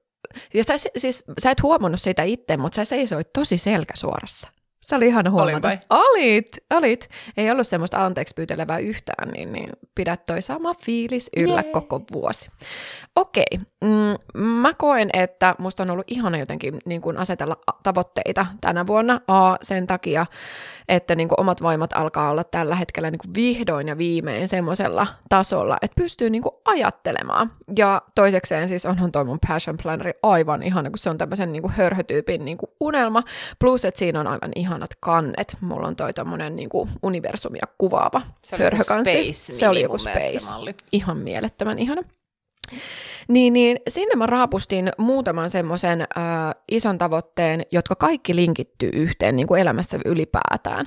Ja 0.54 0.63
sä, 0.63 0.73
siis, 0.97 1.26
sä 1.39 1.52
et 1.52 1.63
huomannut 1.63 2.02
sitä 2.02 2.23
itse, 2.23 2.58
mutta 2.58 2.76
sä 2.76 2.86
seisoit 2.86 3.34
tosi 3.34 3.58
selkäsuorassa. 3.58 4.47
Se 4.88 4.95
oli 4.95 5.08
ihana 5.08 5.30
huomata. 5.30 5.67
vai? 5.67 5.80
Olit, 5.89 6.58
olit. 6.73 7.10
Ei 7.38 7.52
ollut 7.52 7.67
semmoista 7.67 8.06
anteeksi 8.06 8.34
pyytelevää 8.36 8.78
yhtään, 8.80 9.28
niin, 9.30 9.54
niin 9.54 9.69
pidät 9.95 10.26
toi 10.26 10.41
sama 10.41 10.73
fiilis 10.73 11.30
yllä 11.38 11.62
Jee. 11.62 11.71
koko 11.71 12.02
vuosi. 12.13 12.50
Okei, 13.15 13.60
mm, 13.84 14.39
mä 14.41 14.73
koen, 14.73 15.10
että 15.13 15.56
musta 15.60 15.84
on 15.84 15.89
ollut 15.89 16.06
ihana 16.12 16.38
jotenkin 16.38 16.80
niin 16.86 17.02
kuin 17.02 17.17
asetella 17.17 17.58
tavoitteita 17.84 18.45
tänä 18.62 18.88
vuonna. 18.88 19.21
A, 19.28 19.56
sen 19.62 19.88
takia, 19.88 20.26
että 20.88 21.15
niin 21.15 21.28
kuin 21.28 21.39
omat 21.39 21.62
voimat 21.62 21.93
alkaa 21.93 22.30
olla 22.30 22.43
tällä 22.43 22.76
hetkellä 22.76 23.12
niin 23.12 23.19
kuin 23.19 23.34
vihdoin 23.36 23.88
ja 23.88 23.97
viimein 23.97 24.47
semmoisella 24.47 25.08
tasolla, 25.30 25.78
että 25.82 25.95
pystyy 26.02 26.30
niin 26.30 26.41
kuin 26.41 26.56
ajattelemaan. 26.65 27.52
Ja 27.78 28.02
toisekseen 28.15 28.67
siis 28.67 28.86
onhan 28.86 29.12
toi 29.12 29.26
mun 29.26 29.39
passion 29.47 29.78
planneri 29.84 30.13
aivan 30.23 30.63
ihana, 30.63 30.89
kun 30.89 30.97
se 30.97 31.10
on 31.10 31.17
tämmöisen 31.17 31.52
niin 31.52 31.62
kuin 31.62 31.73
hörhötyypin 31.73 32.45
niin 32.45 32.58
kuin 32.58 32.69
unelma. 32.80 33.23
Plus, 33.60 33.86
että 33.86 34.00
siinä 34.00 34.19
on 34.19 34.28
aivan 34.28 34.52
ihanat 34.56 34.89
kannet. 35.00 35.58
Mulla 35.62 35.88
on 35.88 35.95
toi 35.95 36.13
tommonen 36.13 36.56
niin 36.56 36.69
kuin 36.69 36.89
universumia 37.04 37.67
kuvaava 37.78 38.21
Se 38.43 38.58
hörhökansi. 38.58 39.34
Space 39.34 39.58
se 39.58 39.69
oli 39.69 39.82
joku 39.82 39.97
Space. 39.97 40.52
malli. 40.52 40.76
Ihan 40.91 41.17
mielettömän 41.17 41.80
ihana. 41.80 42.02
Niin, 43.27 43.53
niin 43.53 43.77
sinne 43.87 44.15
mä 44.15 44.25
raapustin 44.25 44.91
muutaman 44.97 45.49
semmoisen 45.49 46.01
äh, 46.01 46.07
ison 46.67 46.97
tavoitteen, 46.97 47.63
jotka 47.71 47.95
kaikki 47.95 48.35
linkittyy 48.35 48.89
yhteen 48.93 49.35
niin 49.35 49.47
kuin 49.47 49.61
elämässä 49.61 49.99
ylipäätään. 50.05 50.85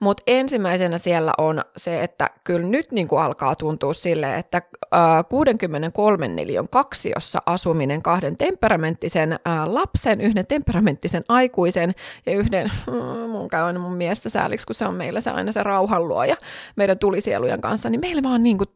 Mutta 0.00 0.22
ensimmäisenä 0.26 0.98
siellä 0.98 1.32
on 1.38 1.62
se, 1.76 2.02
että 2.02 2.30
kyllä 2.44 2.66
nyt 2.66 2.92
niin 2.92 3.08
kuin 3.08 3.22
alkaa 3.22 3.56
tuntua 3.56 3.92
sille, 3.92 4.36
että 4.36 4.62
äh, 4.94 5.00
63 5.28 6.28
neliön 6.28 6.68
kaksiossa 6.68 7.42
asuminen 7.46 8.02
kahden 8.02 8.36
temperamenttisen 8.36 9.32
äh, 9.32 9.38
lapsen, 9.66 10.20
yhden 10.20 10.46
temperamenttisen 10.46 11.24
aikuisen 11.28 11.94
ja 12.26 12.32
yhden, 12.32 12.70
mun 13.32 13.48
käy 13.48 13.62
aina 13.62 13.78
mun 13.78 13.96
miestä 13.96 14.28
sääliksi, 14.28 14.66
kun 14.66 14.74
se 14.74 14.86
on 14.86 14.94
meillä 14.94 15.20
se 15.20 15.30
aina 15.30 15.52
se 15.52 15.62
rauhanluoja 15.62 16.36
meidän 16.76 16.98
tulisielujen 16.98 17.60
kanssa, 17.60 17.90
niin 17.90 18.00
meillä 18.00 18.22
vaan 18.22 18.42
niin 18.42 18.58
kuin 18.58 18.68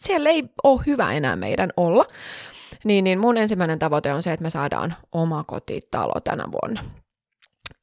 siellä 0.00 0.30
ei 0.30 0.44
ole 0.62 0.80
hyvä 0.86 1.12
enää 1.12 1.36
meidän 1.36 1.70
olla. 1.76 2.04
niin, 2.84 3.04
niin 3.04 3.18
mun 3.18 3.38
ensimmäinen 3.38 3.78
tavoite 3.78 4.12
on 4.12 4.22
se, 4.22 4.32
että 4.32 4.42
me 4.42 4.50
saadaan 4.50 4.94
oma 5.12 5.44
kotitalo 5.44 6.20
tänä 6.24 6.44
vuonna. 6.52 6.84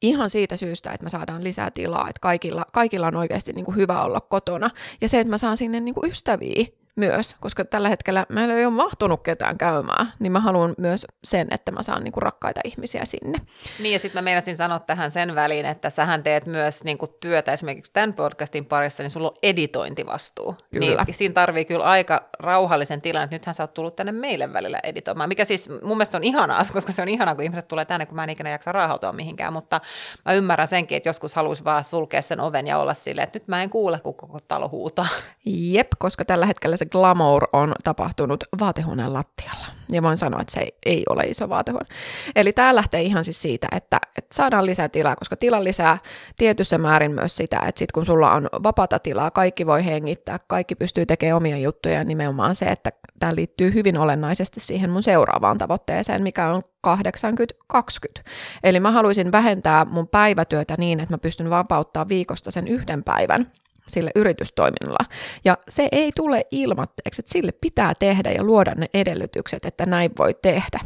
Ihan 0.02 0.30
siitä 0.30 0.58
syystä, 0.58 0.92
että 0.92 1.04
me 1.04 1.10
saadaan 1.10 1.44
lisää 1.44 1.72
tilaa, 1.72 2.10
että 2.10 2.20
kaikilla, 2.22 2.66
kaikilla 2.74 3.08
on 3.08 3.16
oikeasti 3.16 3.54
niin 3.54 3.66
kuin 3.66 3.76
hyvä 3.76 4.04
olla 4.04 4.22
kotona. 4.22 4.70
Ja 5.02 5.10
se, 5.10 5.20
että 5.20 5.30
mä 5.30 5.38
saan 5.38 5.58
sinne 5.58 5.80
niin 5.80 5.96
kuin 5.96 6.12
ystäviä 6.12 6.66
myös, 7.00 7.36
koska 7.40 7.66
tällä 7.66 7.90
hetkellä 7.90 8.26
meillä 8.30 8.54
ei 8.54 8.66
ole 8.66 8.74
mahtunut 8.74 9.24
ketään 9.24 9.58
käymään, 9.58 10.14
niin 10.20 10.32
mä 10.32 10.40
haluan 10.40 10.76
myös 10.78 11.08
sen, 11.24 11.48
että 11.52 11.72
mä 11.72 11.84
saan 11.84 12.04
niinku 12.04 12.20
rakkaita 12.20 12.62
ihmisiä 12.64 13.06
sinne. 13.06 13.38
Niin 13.80 13.94
ja 13.94 14.00
sitten 14.00 14.24
mä 14.24 14.26
meinasin 14.26 14.58
sanoa 14.58 14.80
tähän 14.80 15.12
sen 15.12 15.36
väliin, 15.36 15.66
että 15.66 15.90
sähän 15.90 16.24
teet 16.24 16.46
myös 16.46 16.84
niinku 16.84 17.08
työtä 17.08 17.54
esimerkiksi 17.54 17.94
tämän 17.94 18.14
podcastin 18.14 18.66
parissa, 18.66 19.04
niin 19.04 19.10
sulla 19.10 19.28
on 19.28 19.36
editointivastuu. 19.44 20.56
Kyllä. 20.72 21.04
Niin 21.04 21.16
siinä 21.16 21.34
tarvii 21.34 21.66
kyllä 21.66 21.86
aika 21.86 22.30
rauhallisen 22.40 23.02
tilan, 23.02 23.24
että 23.24 23.36
nythän 23.36 23.56
sä 23.56 23.64
oot 23.64 23.74
tullut 23.74 23.96
tänne 23.96 24.12
meille 24.12 24.54
välillä 24.54 24.80
editoimaan, 24.84 25.30
mikä 25.30 25.46
siis 25.46 25.70
mun 25.70 25.98
mielestä 25.98 26.18
on 26.18 26.24
ihanaa, 26.24 26.64
koska 26.74 26.92
se 26.92 27.02
on 27.02 27.10
ihanaa, 27.10 27.36
kun 27.36 27.44
ihmiset 27.44 27.68
tulee 27.68 27.86
tänne, 27.86 28.06
kun 28.06 28.16
mä 28.16 28.24
en 28.24 28.30
ikinä 28.30 28.50
jaksa 28.50 28.72
raahautua 28.72 29.12
mihinkään, 29.12 29.54
mutta 29.54 29.82
mä 30.26 30.34
ymmärrän 30.34 30.68
senkin, 30.68 30.96
että 30.96 31.10
joskus 31.10 31.36
haluaisi 31.36 31.64
vaan 31.64 31.84
sulkea 31.84 32.22
sen 32.22 32.40
oven 32.40 32.68
ja 32.68 32.78
olla 32.78 32.94
silleen, 32.94 33.24
että 33.24 33.40
nyt 33.40 33.48
mä 33.48 33.64
en 33.64 33.70
kuule, 33.70 34.00
kun 34.00 34.16
koko 34.16 34.40
talo 34.48 34.70
huutaa. 34.70 35.08
Jep, 35.46 35.88
koska 35.98 36.26
tällä 36.26 36.46
hetkellä 36.46 36.78
se 36.78 36.86
glamour 36.92 37.48
on 37.54 37.74
tapahtunut 37.84 38.44
vaatehuoneen 38.60 39.14
lattialla. 39.14 39.66
Ja 39.92 40.04
voin 40.04 40.18
sanoa, 40.18 40.42
että 40.42 40.54
se 40.54 40.60
ei, 40.60 40.74
ei 40.86 41.04
ole 41.10 41.24
iso 41.24 41.50
vaatehuone. 41.50 41.88
Eli 42.36 42.54
tämä 42.54 42.76
lähtee 42.76 43.02
ihan 43.02 43.26
siis 43.26 43.42
siitä, 43.42 43.68
että, 43.72 44.00
että 44.18 44.36
saadaan 44.36 44.66
lisää 44.66 44.90
tilaa, 44.90 45.16
koska 45.16 45.36
tila 45.36 45.64
lisää 45.64 45.98
tietyssä 46.38 46.78
määrin 46.78 47.12
myös 47.12 47.38
sitä, 47.38 47.60
että 47.68 47.80
sitten 47.80 47.94
kun 47.94 48.06
sulla 48.06 48.34
on 48.34 48.50
vapaata 48.64 49.00
tilaa, 49.00 49.32
kaikki 49.32 49.66
voi 49.66 49.86
hengittää, 49.86 50.40
kaikki 50.48 50.76
pystyy 50.76 51.06
tekemään 51.06 51.38
omia 51.38 51.58
juttuja, 51.58 52.04
nimenomaan 52.04 52.56
se, 52.56 52.66
että 52.66 52.92
tämä 53.20 53.36
liittyy 53.36 53.74
hyvin 53.74 53.98
olennaisesti 53.98 54.60
siihen 54.60 54.90
mun 54.90 55.04
seuraavaan 55.04 55.58
tavoitteeseen, 55.58 56.24
mikä 56.24 56.50
on 56.50 56.62
80-20. 56.88 58.22
Eli 58.64 58.80
mä 58.80 58.92
haluaisin 58.92 59.32
vähentää 59.32 59.86
mun 59.86 60.08
päivätyötä 60.08 60.76
niin, 60.78 61.00
että 61.00 61.14
mä 61.14 61.18
pystyn 61.18 61.50
vapauttaa 61.50 62.08
viikosta 62.08 62.52
sen 62.52 62.68
yhden 62.68 63.04
päivän 63.04 63.52
sille 63.90 64.12
yritystoiminnalla. 64.16 65.06
Ja 65.46 65.58
se 65.70 65.88
ei 65.92 66.12
tule 66.16 66.46
ilmatteeksi, 66.52 67.22
että 67.22 67.32
sille 67.32 67.52
pitää 67.52 67.94
tehdä 68.00 68.32
ja 68.32 68.44
luoda 68.44 68.76
ne 68.76 68.88
edellytykset, 68.94 69.66
että 69.66 69.86
näin 69.86 70.12
voi 70.18 70.34
tehdä. 70.42 70.80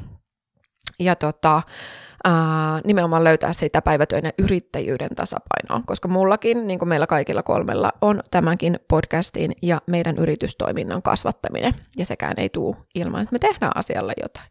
Ja 0.99 1.15
tota, 1.15 1.61
ää, 2.23 2.81
nimenomaan 2.83 3.23
löytää 3.23 3.53
sitä 3.53 3.81
päivätyön 3.81 4.23
ja 4.23 4.31
yrittäjyyden 4.37 5.15
tasapainoa, 5.15 5.81
koska 5.85 6.07
mullakin, 6.07 6.67
niin 6.67 6.79
kuin 6.79 6.89
meillä 6.89 7.07
kaikilla 7.07 7.43
kolmella, 7.43 7.91
on 8.01 8.21
tämänkin 8.31 8.79
podcastin 8.87 9.51
ja 9.61 9.81
meidän 9.87 10.17
yritystoiminnan 10.17 11.01
kasvattaminen, 11.01 11.73
ja 11.97 12.05
sekään 12.05 12.33
ei 12.37 12.49
tule 12.49 12.75
ilman, 12.95 13.21
että 13.21 13.33
me 13.33 13.39
tehdään 13.39 13.71
asialle 13.75 14.13
jotain. 14.21 14.47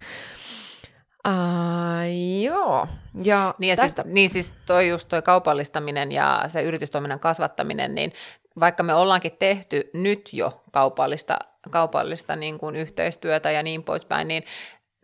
Uh, 1.28 2.42
joo. 2.42 2.86
Ja 3.22 3.54
niin, 3.58 3.70
ja 3.70 3.76
tästä... 3.76 4.02
siis, 4.02 4.14
niin 4.14 4.30
siis 4.30 4.54
toi 4.66 4.88
just 4.88 5.08
toi 5.08 5.22
kaupallistaminen 5.22 6.12
ja 6.12 6.44
se 6.48 6.62
yritystoiminnan 6.62 7.20
kasvattaminen, 7.20 7.94
niin 7.94 8.12
vaikka 8.60 8.82
me 8.82 8.94
ollaankin 8.94 9.36
tehty 9.38 9.90
nyt 9.94 10.28
jo 10.32 10.62
kaupallista, 10.72 11.38
kaupallista 11.70 12.36
niin 12.36 12.58
kuin 12.58 12.76
yhteistyötä 12.76 13.50
ja 13.50 13.62
niin 13.62 13.82
poispäin, 13.82 14.28
niin 14.28 14.44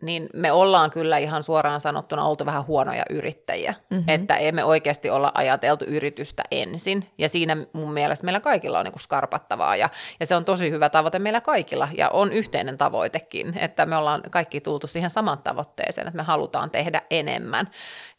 niin 0.01 0.29
me 0.33 0.51
ollaan 0.51 0.91
kyllä 0.91 1.17
ihan 1.17 1.43
suoraan 1.43 1.81
sanottuna 1.81 2.23
oltu 2.23 2.45
vähän 2.45 2.67
huonoja 2.67 3.03
yrittäjiä. 3.09 3.75
Mm-hmm. 3.89 4.09
Että 4.09 4.37
emme 4.37 4.63
oikeasti 4.63 5.09
olla 5.09 5.31
ajateltu 5.33 5.85
yritystä 5.85 6.43
ensin. 6.51 7.09
Ja 7.17 7.29
siinä 7.29 7.57
mun 7.73 7.93
mielestä 7.93 8.25
meillä 8.25 8.39
kaikilla 8.39 8.79
on 8.79 8.85
niin 8.85 8.99
skarpattavaa. 8.99 9.75
Ja, 9.75 9.89
ja 10.19 10.25
se 10.25 10.35
on 10.35 10.45
tosi 10.45 10.71
hyvä 10.71 10.89
tavoite 10.89 11.19
meillä 11.19 11.41
kaikilla. 11.41 11.87
Ja 11.97 12.09
on 12.09 12.31
yhteinen 12.31 12.77
tavoitekin, 12.77 13.57
että 13.57 13.85
me 13.85 13.97
ollaan 13.97 14.21
kaikki 14.31 14.61
tultu 14.61 14.87
siihen 14.87 15.09
saman 15.09 15.37
tavoitteeseen, 15.43 16.07
että 16.07 16.17
me 16.17 16.23
halutaan 16.23 16.71
tehdä 16.71 17.01
enemmän. 17.09 17.69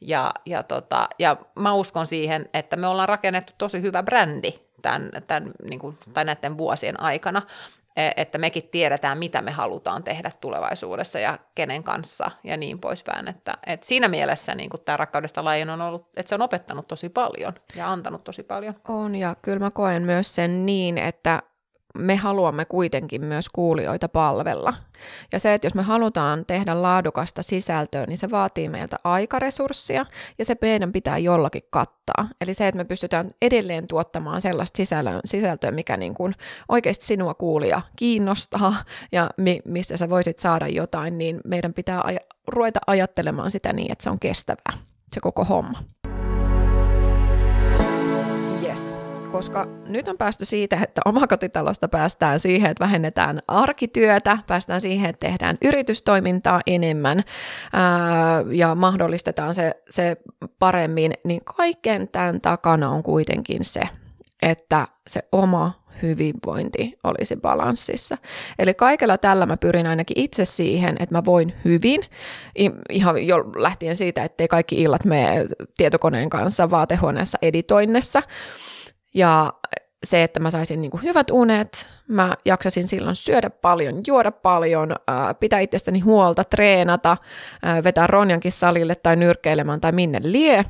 Ja, 0.00 0.32
ja, 0.46 0.62
tota, 0.62 1.08
ja 1.18 1.36
mä 1.54 1.74
uskon 1.74 2.06
siihen, 2.06 2.48
että 2.54 2.76
me 2.76 2.86
ollaan 2.86 3.08
rakennettu 3.08 3.52
tosi 3.58 3.82
hyvä 3.82 4.02
brändi 4.02 4.69
tämän, 4.82 5.10
tämän, 5.26 5.50
niin 5.64 5.78
kuin, 5.78 5.98
tai 6.14 6.24
näiden 6.24 6.58
vuosien 6.58 7.00
aikana. 7.00 7.42
E, 7.96 8.10
että 8.16 8.38
mekin 8.38 8.68
tiedetään, 8.70 9.18
mitä 9.18 9.42
me 9.42 9.50
halutaan 9.50 10.04
tehdä 10.04 10.30
tulevaisuudessa 10.40 11.18
ja 11.18 11.38
kenen 11.54 11.82
kanssa 11.82 12.30
ja 12.44 12.56
niin 12.56 12.78
poispäin. 12.78 13.28
Että, 13.28 13.58
että 13.66 13.86
siinä 13.86 14.08
mielessä 14.08 14.54
niin 14.54 14.70
kuin 14.70 14.80
tämä 14.84 14.96
rakkaudesta 14.96 15.44
lajin 15.44 15.70
on 15.70 15.80
ollut, 15.80 16.06
että 16.16 16.28
se 16.28 16.34
on 16.34 16.42
opettanut 16.42 16.88
tosi 16.88 17.08
paljon 17.08 17.52
ja 17.76 17.92
antanut 17.92 18.24
tosi 18.24 18.42
paljon. 18.42 18.74
On 18.88 19.16
ja 19.16 19.36
kyllä 19.42 19.58
mä 19.58 19.70
koen 19.70 20.02
myös 20.02 20.34
sen 20.34 20.66
niin, 20.66 20.98
että 20.98 21.42
me 21.98 22.16
haluamme 22.16 22.64
kuitenkin 22.64 23.24
myös 23.24 23.48
kuulijoita 23.48 24.08
palvella. 24.08 24.74
Ja 25.32 25.38
se, 25.38 25.54
että 25.54 25.66
jos 25.66 25.74
me 25.74 25.82
halutaan 25.82 26.46
tehdä 26.46 26.82
laadukasta 26.82 27.42
sisältöä, 27.42 28.06
niin 28.06 28.18
se 28.18 28.30
vaatii 28.30 28.68
meiltä 28.68 28.96
aikaresurssia 29.04 30.06
ja 30.38 30.44
se 30.44 30.56
meidän 30.62 30.92
pitää 30.92 31.18
jollakin 31.18 31.62
kattaa. 31.70 32.28
Eli 32.40 32.54
se, 32.54 32.68
että 32.68 32.76
me 32.76 32.84
pystytään 32.84 33.30
edelleen 33.42 33.86
tuottamaan 33.86 34.40
sellaista 34.40 34.82
sisältöä, 35.24 35.70
mikä 35.70 35.96
niin 35.96 36.14
kuin 36.14 36.34
oikeasti 36.68 37.04
sinua 37.04 37.34
kuulija 37.34 37.80
kiinnostaa 37.96 38.74
ja 39.12 39.30
mi- 39.36 39.62
mistä 39.64 39.96
sä 39.96 40.10
voisit 40.10 40.38
saada 40.38 40.68
jotain, 40.68 41.18
niin 41.18 41.40
meidän 41.44 41.74
pitää 41.74 42.02
aj- 42.02 42.26
ruveta 42.46 42.80
ajattelemaan 42.86 43.50
sitä 43.50 43.72
niin, 43.72 43.92
että 43.92 44.04
se 44.04 44.10
on 44.10 44.18
kestävää, 44.18 44.72
se 45.12 45.20
koko 45.20 45.44
homma. 45.44 45.82
Koska 49.32 49.66
nyt 49.86 50.08
on 50.08 50.18
päästy 50.18 50.44
siitä, 50.44 50.78
että 50.82 51.00
omakotitalosta 51.04 51.88
päästään 51.88 52.40
siihen, 52.40 52.70
että 52.70 52.84
vähennetään 52.84 53.40
arkityötä, 53.48 54.38
päästään 54.46 54.80
siihen, 54.80 55.10
että 55.10 55.26
tehdään 55.26 55.58
yritystoimintaa 55.62 56.60
enemmän 56.66 57.22
ää, 57.72 58.44
ja 58.50 58.74
mahdollistetaan 58.74 59.54
se, 59.54 59.74
se 59.90 60.16
paremmin, 60.58 61.14
niin 61.24 61.40
kaiken 61.44 62.08
tämän 62.08 62.40
takana 62.40 62.90
on 62.90 63.02
kuitenkin 63.02 63.64
se, 63.64 63.80
että 64.42 64.88
se 65.06 65.20
oma 65.32 65.80
hyvinvointi 66.02 66.98
olisi 67.04 67.36
balanssissa. 67.36 68.18
Eli 68.58 68.74
kaikella 68.74 69.18
tällä 69.18 69.46
mä 69.46 69.56
pyrin 69.56 69.86
ainakin 69.86 70.18
itse 70.20 70.44
siihen, 70.44 70.96
että 71.00 71.14
mä 71.14 71.24
voin 71.24 71.54
hyvin, 71.64 72.00
ihan 72.90 73.26
jo 73.26 73.36
lähtien 73.56 73.96
siitä, 73.96 74.24
ettei 74.24 74.48
kaikki 74.48 74.82
illat 74.82 75.04
mene 75.04 75.46
tietokoneen 75.76 76.30
kanssa 76.30 76.70
vaatehuoneessa 76.70 77.38
editoinnessa, 77.42 78.22
ja 79.14 79.52
se, 80.04 80.22
että 80.22 80.40
mä 80.40 80.50
saisin 80.50 80.80
niin 80.80 80.90
kuin 80.90 81.02
hyvät 81.02 81.30
unet, 81.30 81.88
mä 82.08 82.36
jaksasin 82.44 82.86
silloin 82.86 83.14
syödä 83.14 83.50
paljon, 83.50 84.00
juoda 84.06 84.32
paljon, 84.32 84.96
pitää 85.40 85.60
itsestäni 85.60 86.00
huolta, 86.00 86.44
treenata, 86.44 87.16
vetää 87.84 88.06
Ronjankin 88.06 88.52
salille 88.52 88.94
tai 88.94 89.16
nyrkkeilemään 89.16 89.80
tai 89.80 89.92
minne 89.92 90.20
lie. 90.22 90.64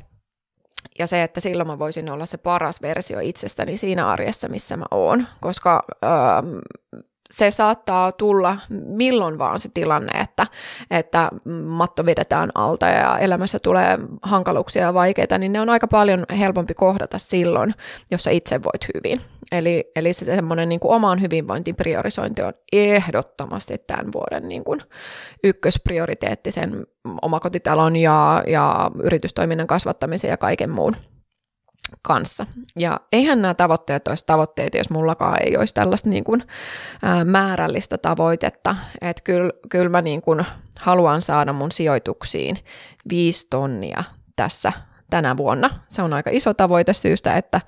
Ja 0.99 1.07
se, 1.07 1.23
että 1.23 1.41
silloin 1.41 1.67
mä 1.67 1.79
voisin 1.79 2.11
olla 2.11 2.27
se 2.27 2.39
paras 2.39 2.83
versio 2.83 3.21
itsestäni 3.21 3.77
siinä 3.77 4.09
arjessa, 4.09 4.49
missä 4.49 4.77
mä 4.77 4.85
oon, 4.91 5.27
koska 5.41 5.85
se 7.31 7.51
saattaa 7.51 8.13
tulla 8.13 8.59
milloin 8.71 9.39
vaan 9.39 9.59
se 9.59 9.71
tilanne, 9.75 10.21
että, 10.21 10.47
että 10.91 11.29
matto 11.65 12.07
vedetään 12.07 12.51
alta 12.55 12.87
ja 12.87 13.19
elämässä 13.19 13.59
tulee 13.59 13.99
hankaluuksia 14.23 14.83
ja 14.83 14.95
vaikeita, 14.95 15.39
niin 15.39 15.53
ne 15.53 15.61
on 15.61 15.69
aika 15.69 15.89
paljon 15.89 16.27
helpompi 16.39 16.75
kohdata 16.75 17.19
silloin, 17.19 17.75
jos 18.11 18.25
sä 18.25 18.31
itse 18.31 18.61
voit 18.63 18.87
hyvin. 18.95 19.21
Eli, 19.53 19.91
eli 19.97 20.13
se 20.13 20.25
semmoinen 20.25 20.69
niin 20.69 20.81
kuin 20.81 20.95
oman 20.95 21.21
hyvinvointin 21.21 21.77
priorisointi 21.77 22.43
on 22.43 22.53
ehdottomasti 22.73 23.79
tämän 23.87 24.07
vuoden 24.13 24.49
niin 24.49 24.65
kuin 24.65 24.83
ykkösprioriteetti 25.45 26.51
sen 26.51 26.87
omakotitalon 27.23 27.97
ja, 27.97 28.45
ja 28.47 28.91
yritystoiminnan 29.03 29.67
kasvattamisen 29.67 30.29
ja 30.29 30.37
kaiken 30.37 30.71
muun 30.71 30.97
kanssa. 32.03 32.47
Ja 32.77 33.01
eihän 33.13 33.43
nämä 33.43 33.55
tavoitteet 33.55 34.09
olisi 34.09 34.27
tavoitteita, 34.27 34.79
jos 34.79 34.91
mullakaan 34.91 35.43
ei 35.43 35.57
olisi 35.57 35.75
tällaista 35.75 36.09
niin 36.09 36.25
kuin, 36.25 36.45
ää, 37.03 37.25
määrällistä 37.25 37.99
tavoitetta. 37.99 38.77
Että 39.01 39.23
kyllä, 39.25 39.53
kyllä 39.69 39.89
mä 39.89 40.03
niin 40.03 40.23
kuin 40.23 40.47
haluan 40.81 41.23
saada 41.23 41.53
mun 41.53 41.73
sijoituksiin 41.73 42.57
viisi 43.09 43.47
tonnia 43.51 44.05
tässä 44.37 44.73
tänä 45.11 45.37
vuonna. 45.37 45.71
Se 45.89 46.03
on 46.03 46.13
aika 46.13 46.31
iso 46.33 46.55
tavoite 46.55 46.93
syystä, 46.93 47.37
että, 47.37 47.61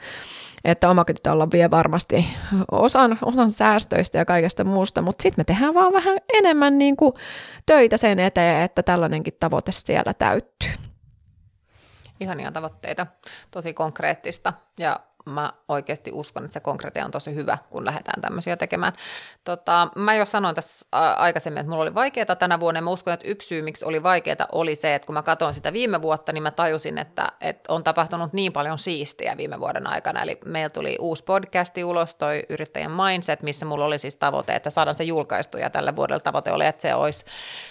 että 0.64 0.90
omakotitalo 0.90 1.48
vie 1.52 1.70
varmasti 1.70 2.26
osan, 2.70 3.18
osan 3.22 3.50
säästöistä 3.50 4.18
ja 4.18 4.24
kaikesta 4.24 4.64
muusta, 4.64 5.02
mutta 5.02 5.22
sitten 5.22 5.40
me 5.40 5.44
tehdään 5.44 5.74
vaan 5.74 5.92
vähän 5.92 6.18
enemmän 6.34 6.78
niin 6.78 6.96
kuin 6.96 7.12
töitä 7.66 7.96
sen 7.96 8.20
eteen, 8.20 8.62
että 8.62 8.82
tällainenkin 8.82 9.36
tavoite 9.40 9.72
siellä 9.72 10.14
täyttyy 10.14 10.91
ihania 12.22 12.52
tavoitteita, 12.52 13.06
tosi 13.50 13.74
konkreettista. 13.74 14.52
Ja 14.78 15.00
mä 15.24 15.52
oikeasti 15.68 16.10
uskon, 16.14 16.44
että 16.44 16.54
se 16.54 16.60
konkretia 16.60 17.04
on 17.04 17.10
tosi 17.10 17.34
hyvä, 17.34 17.58
kun 17.70 17.84
lähdetään 17.84 18.20
tämmöisiä 18.20 18.56
tekemään. 18.56 18.92
Tota, 19.44 19.88
mä 19.96 20.14
jo 20.14 20.26
sanoin 20.26 20.54
tässä 20.54 20.86
aikaisemmin, 21.16 21.60
että 21.60 21.70
mulla 21.70 21.82
oli 21.82 21.94
vaikeaa 21.94 22.36
tänä 22.36 22.60
vuonna, 22.60 22.78
ja 22.78 22.82
mä 22.82 22.90
uskon, 22.90 23.14
että 23.14 23.28
yksi 23.28 23.48
syy, 23.48 23.62
miksi 23.62 23.84
oli 23.84 24.02
vaikeaa, 24.02 24.46
oli 24.52 24.74
se, 24.74 24.94
että 24.94 25.06
kun 25.06 25.14
mä 25.14 25.22
katsoin 25.22 25.54
sitä 25.54 25.72
viime 25.72 26.02
vuotta, 26.02 26.32
niin 26.32 26.42
mä 26.42 26.50
tajusin, 26.50 26.98
että, 26.98 27.32
että 27.40 27.72
on 27.72 27.84
tapahtunut 27.84 28.32
niin 28.32 28.52
paljon 28.52 28.78
siistiä 28.78 29.36
viime 29.36 29.60
vuoden 29.60 29.86
aikana. 29.86 30.22
Eli 30.22 30.38
meillä 30.44 30.70
tuli 30.70 30.96
uusi 31.00 31.24
podcasti 31.24 31.84
ulos, 31.84 32.14
toi 32.14 32.42
Yrittäjän 32.48 32.92
Mindset, 32.92 33.42
missä 33.42 33.66
mulla 33.66 33.84
oli 33.84 33.98
siis 33.98 34.16
tavoite, 34.16 34.56
että 34.56 34.70
saadaan 34.70 34.94
se 34.94 35.04
julkaistu, 35.04 35.58
ja 35.58 35.70
tälle 35.70 35.96
vuodelle 35.96 36.20
tavoite 36.20 36.52
oli, 36.52 36.66
että 36.66 36.82
se 36.82 36.94
olisi 36.94 37.24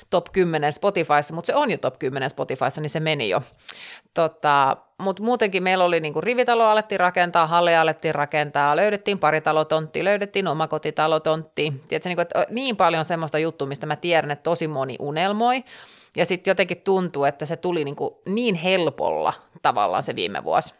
top 0.10 0.26
10 0.32 0.74
Spotifyssa, 0.74 1.34
mutta 1.34 1.48
se 1.48 1.56
on 1.56 1.72
jo 1.72 1.78
top 1.78 2.00
10 2.00 2.30
Spotifyssa, 2.30 2.82
niin 2.82 2.90
se 2.90 3.00
meni 3.00 3.30
jo. 3.30 3.42
Tota, 4.14 4.78
mutta 5.02 5.24
muutenkin 5.24 5.64
meillä 5.64 5.84
oli 5.84 6.00
niinku 6.00 6.22
rivitalo 6.22 6.66
alettiin 6.66 7.00
rakentaa, 7.00 7.48
halleja 7.48 7.82
alettiin 7.82 8.16
rakentaa, 8.16 8.76
löydettiin 8.76 9.20
paritalotontti, 9.20 10.04
löydettiin 10.04 10.48
omakotitalotontti. 10.48 11.74
Tiedätkö, 11.88 12.10
niinku, 12.10 12.22
että 12.22 12.46
niin 12.50 12.78
paljon 12.78 13.06
semmoista 13.06 13.40
juttua, 13.40 13.68
mistä 13.68 13.86
mä 13.86 13.96
tiedän, 13.96 14.32
että 14.32 14.44
tosi 14.44 14.68
moni 14.68 14.96
unelmoi. 15.00 15.64
Ja 16.16 16.26
sitten 16.26 16.52
jotenkin 16.52 16.82
tuntuu, 16.82 17.24
että 17.24 17.46
se 17.46 17.58
tuli 17.58 17.84
niinku 17.84 18.22
niin 18.26 18.56
helpolla 18.56 19.34
tavallaan 19.62 20.04
se 20.04 20.16
viime 20.16 20.44
vuosi. 20.44 20.74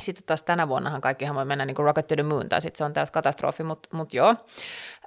Sitten 0.00 0.24
taas 0.26 0.42
tänä 0.42 0.68
vuonnahan 0.68 1.00
kaikkihan 1.00 1.36
voi 1.36 1.44
mennä 1.44 1.64
niin 1.64 1.74
kuin 1.74 1.86
Rocket 1.86 2.06
to 2.06 2.14
the 2.14 2.22
Moon, 2.22 2.48
tai 2.48 2.62
sitten 2.62 2.78
se 2.78 2.84
on 2.84 2.92
täys 2.92 3.10
katastrofi, 3.10 3.62
mutta 3.62 3.88
mut 3.92 4.14
joo. 4.14 4.34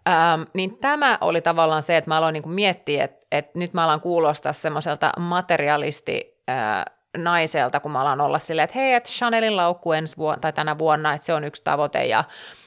Ähm, 0.10 0.42
niin 0.54 0.78
tämä 0.78 1.18
oli 1.22 1.42
tavallaan 1.42 1.84
se, 1.84 1.98
että 1.98 2.10
mä 2.10 2.18
aloin 2.18 2.34
niin 2.34 2.44
kuin 2.44 2.54
miettiä, 2.54 3.04
että, 3.04 3.26
että 3.32 3.60
nyt 3.60 3.74
mä 3.74 3.84
alan 3.84 4.02
kuulostaa 4.02 4.54
semmoiselta 4.54 5.12
materialisti 5.20 6.42
äh, 6.50 6.86
naiselta, 7.18 7.80
kun 7.80 7.92
mä 7.92 8.02
alan 8.02 8.22
olla 8.22 8.40
silleen, 8.40 8.64
että 8.64 8.80
hei, 8.80 8.94
että 8.94 9.10
Chanelin 9.10 9.58
laukku 9.58 9.92
ensi 9.92 10.18
vuonna 10.18 10.40
tai 10.40 10.54
tänä 10.54 10.78
vuonna, 10.78 11.14
että 11.14 11.26
se 11.26 11.34
on 11.34 11.44
yksi 11.44 11.64
tavoite 11.64 12.06
ja, 12.06 12.24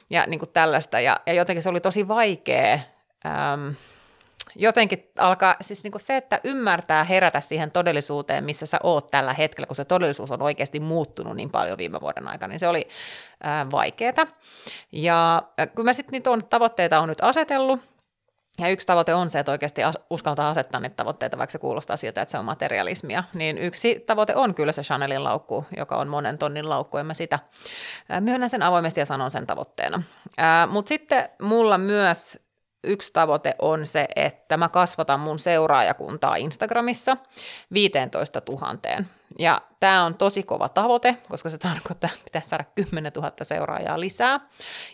ja 0.09 0.25
niin 0.27 0.39
kuin 0.39 0.49
tällaista. 0.49 0.99
Ja, 0.99 1.19
ja 1.25 1.33
jotenkin 1.33 1.63
se 1.63 1.69
oli 1.69 1.79
tosi 1.79 2.07
vaikea 2.07 2.79
ähm, 3.25 3.69
jotenkin 4.55 5.11
alkaa, 5.17 5.55
siis 5.61 5.83
niin 5.83 5.91
kuin 5.91 6.01
se, 6.01 6.17
että 6.17 6.39
ymmärtää 6.43 7.03
herätä 7.03 7.41
siihen 7.41 7.71
todellisuuteen, 7.71 8.43
missä 8.43 8.65
sä 8.65 8.79
oot 8.83 9.07
tällä 9.07 9.33
hetkellä, 9.33 9.67
kun 9.67 9.75
se 9.75 9.85
todellisuus 9.85 10.31
on 10.31 10.41
oikeasti 10.41 10.79
muuttunut 10.79 11.35
niin 11.35 11.49
paljon 11.49 11.77
viime 11.77 12.01
vuoden 12.01 12.27
aikana, 12.27 12.51
niin 12.51 12.59
se 12.59 12.67
oli 12.67 12.87
vaikeaa. 13.71 14.27
Ja 14.91 15.43
kun 15.75 15.85
mä 15.85 15.93
sitten 15.93 16.11
niitä 16.11 16.29
tavoitteita 16.49 16.99
on 16.99 17.09
nyt 17.09 17.21
asetellut, 17.21 17.79
ja 18.59 18.69
yksi 18.69 18.87
tavoite 18.87 19.13
on 19.13 19.29
se, 19.29 19.39
että 19.39 19.51
oikeasti 19.51 19.81
uskaltaa 20.09 20.49
asettaa 20.49 20.81
niitä 20.81 20.95
tavoitteita, 20.95 21.37
vaikka 21.37 21.51
se 21.51 21.57
kuulostaa 21.57 21.97
siltä, 21.97 22.21
että 22.21 22.31
se 22.31 22.37
on 22.37 22.45
materialismia. 22.45 23.23
Niin 23.33 23.57
yksi 23.57 24.03
tavoite 24.07 24.35
on 24.35 24.55
kyllä 24.55 24.71
se 24.71 24.81
Chanelin 24.81 25.23
laukku, 25.23 25.65
joka 25.77 25.97
on 25.97 26.07
monen 26.07 26.37
tonnin 26.37 26.69
laukku, 26.69 26.97
en 26.97 27.05
mä 27.05 27.13
sitä 27.13 27.39
myönnän 28.19 28.49
sen 28.49 28.63
avoimesti 28.63 28.99
ja 28.99 29.05
sanon 29.05 29.31
sen 29.31 29.47
tavoitteena. 29.47 30.03
Mutta 30.69 30.89
sitten 30.89 31.29
mulla 31.41 31.77
myös 31.77 32.39
yksi 32.83 33.13
tavoite 33.13 33.55
on 33.59 33.85
se, 33.85 34.07
että 34.15 34.57
mä 34.57 34.69
kasvatan 34.69 35.19
mun 35.19 35.39
seuraajakuntaa 35.39 36.35
Instagramissa 36.35 37.17
15 37.73 38.41
000. 38.49 38.77
Ja 39.39 39.61
tämä 39.79 40.03
on 40.03 40.15
tosi 40.15 40.43
kova 40.43 40.69
tavoite, 40.69 41.17
koska 41.29 41.49
se 41.49 41.57
tarkoittaa, 41.57 42.09
että 42.13 42.25
pitäisi 42.25 42.49
saada 42.49 42.63
10 42.75 43.11
000 43.15 43.31
seuraajaa 43.41 43.99
lisää. 43.99 44.39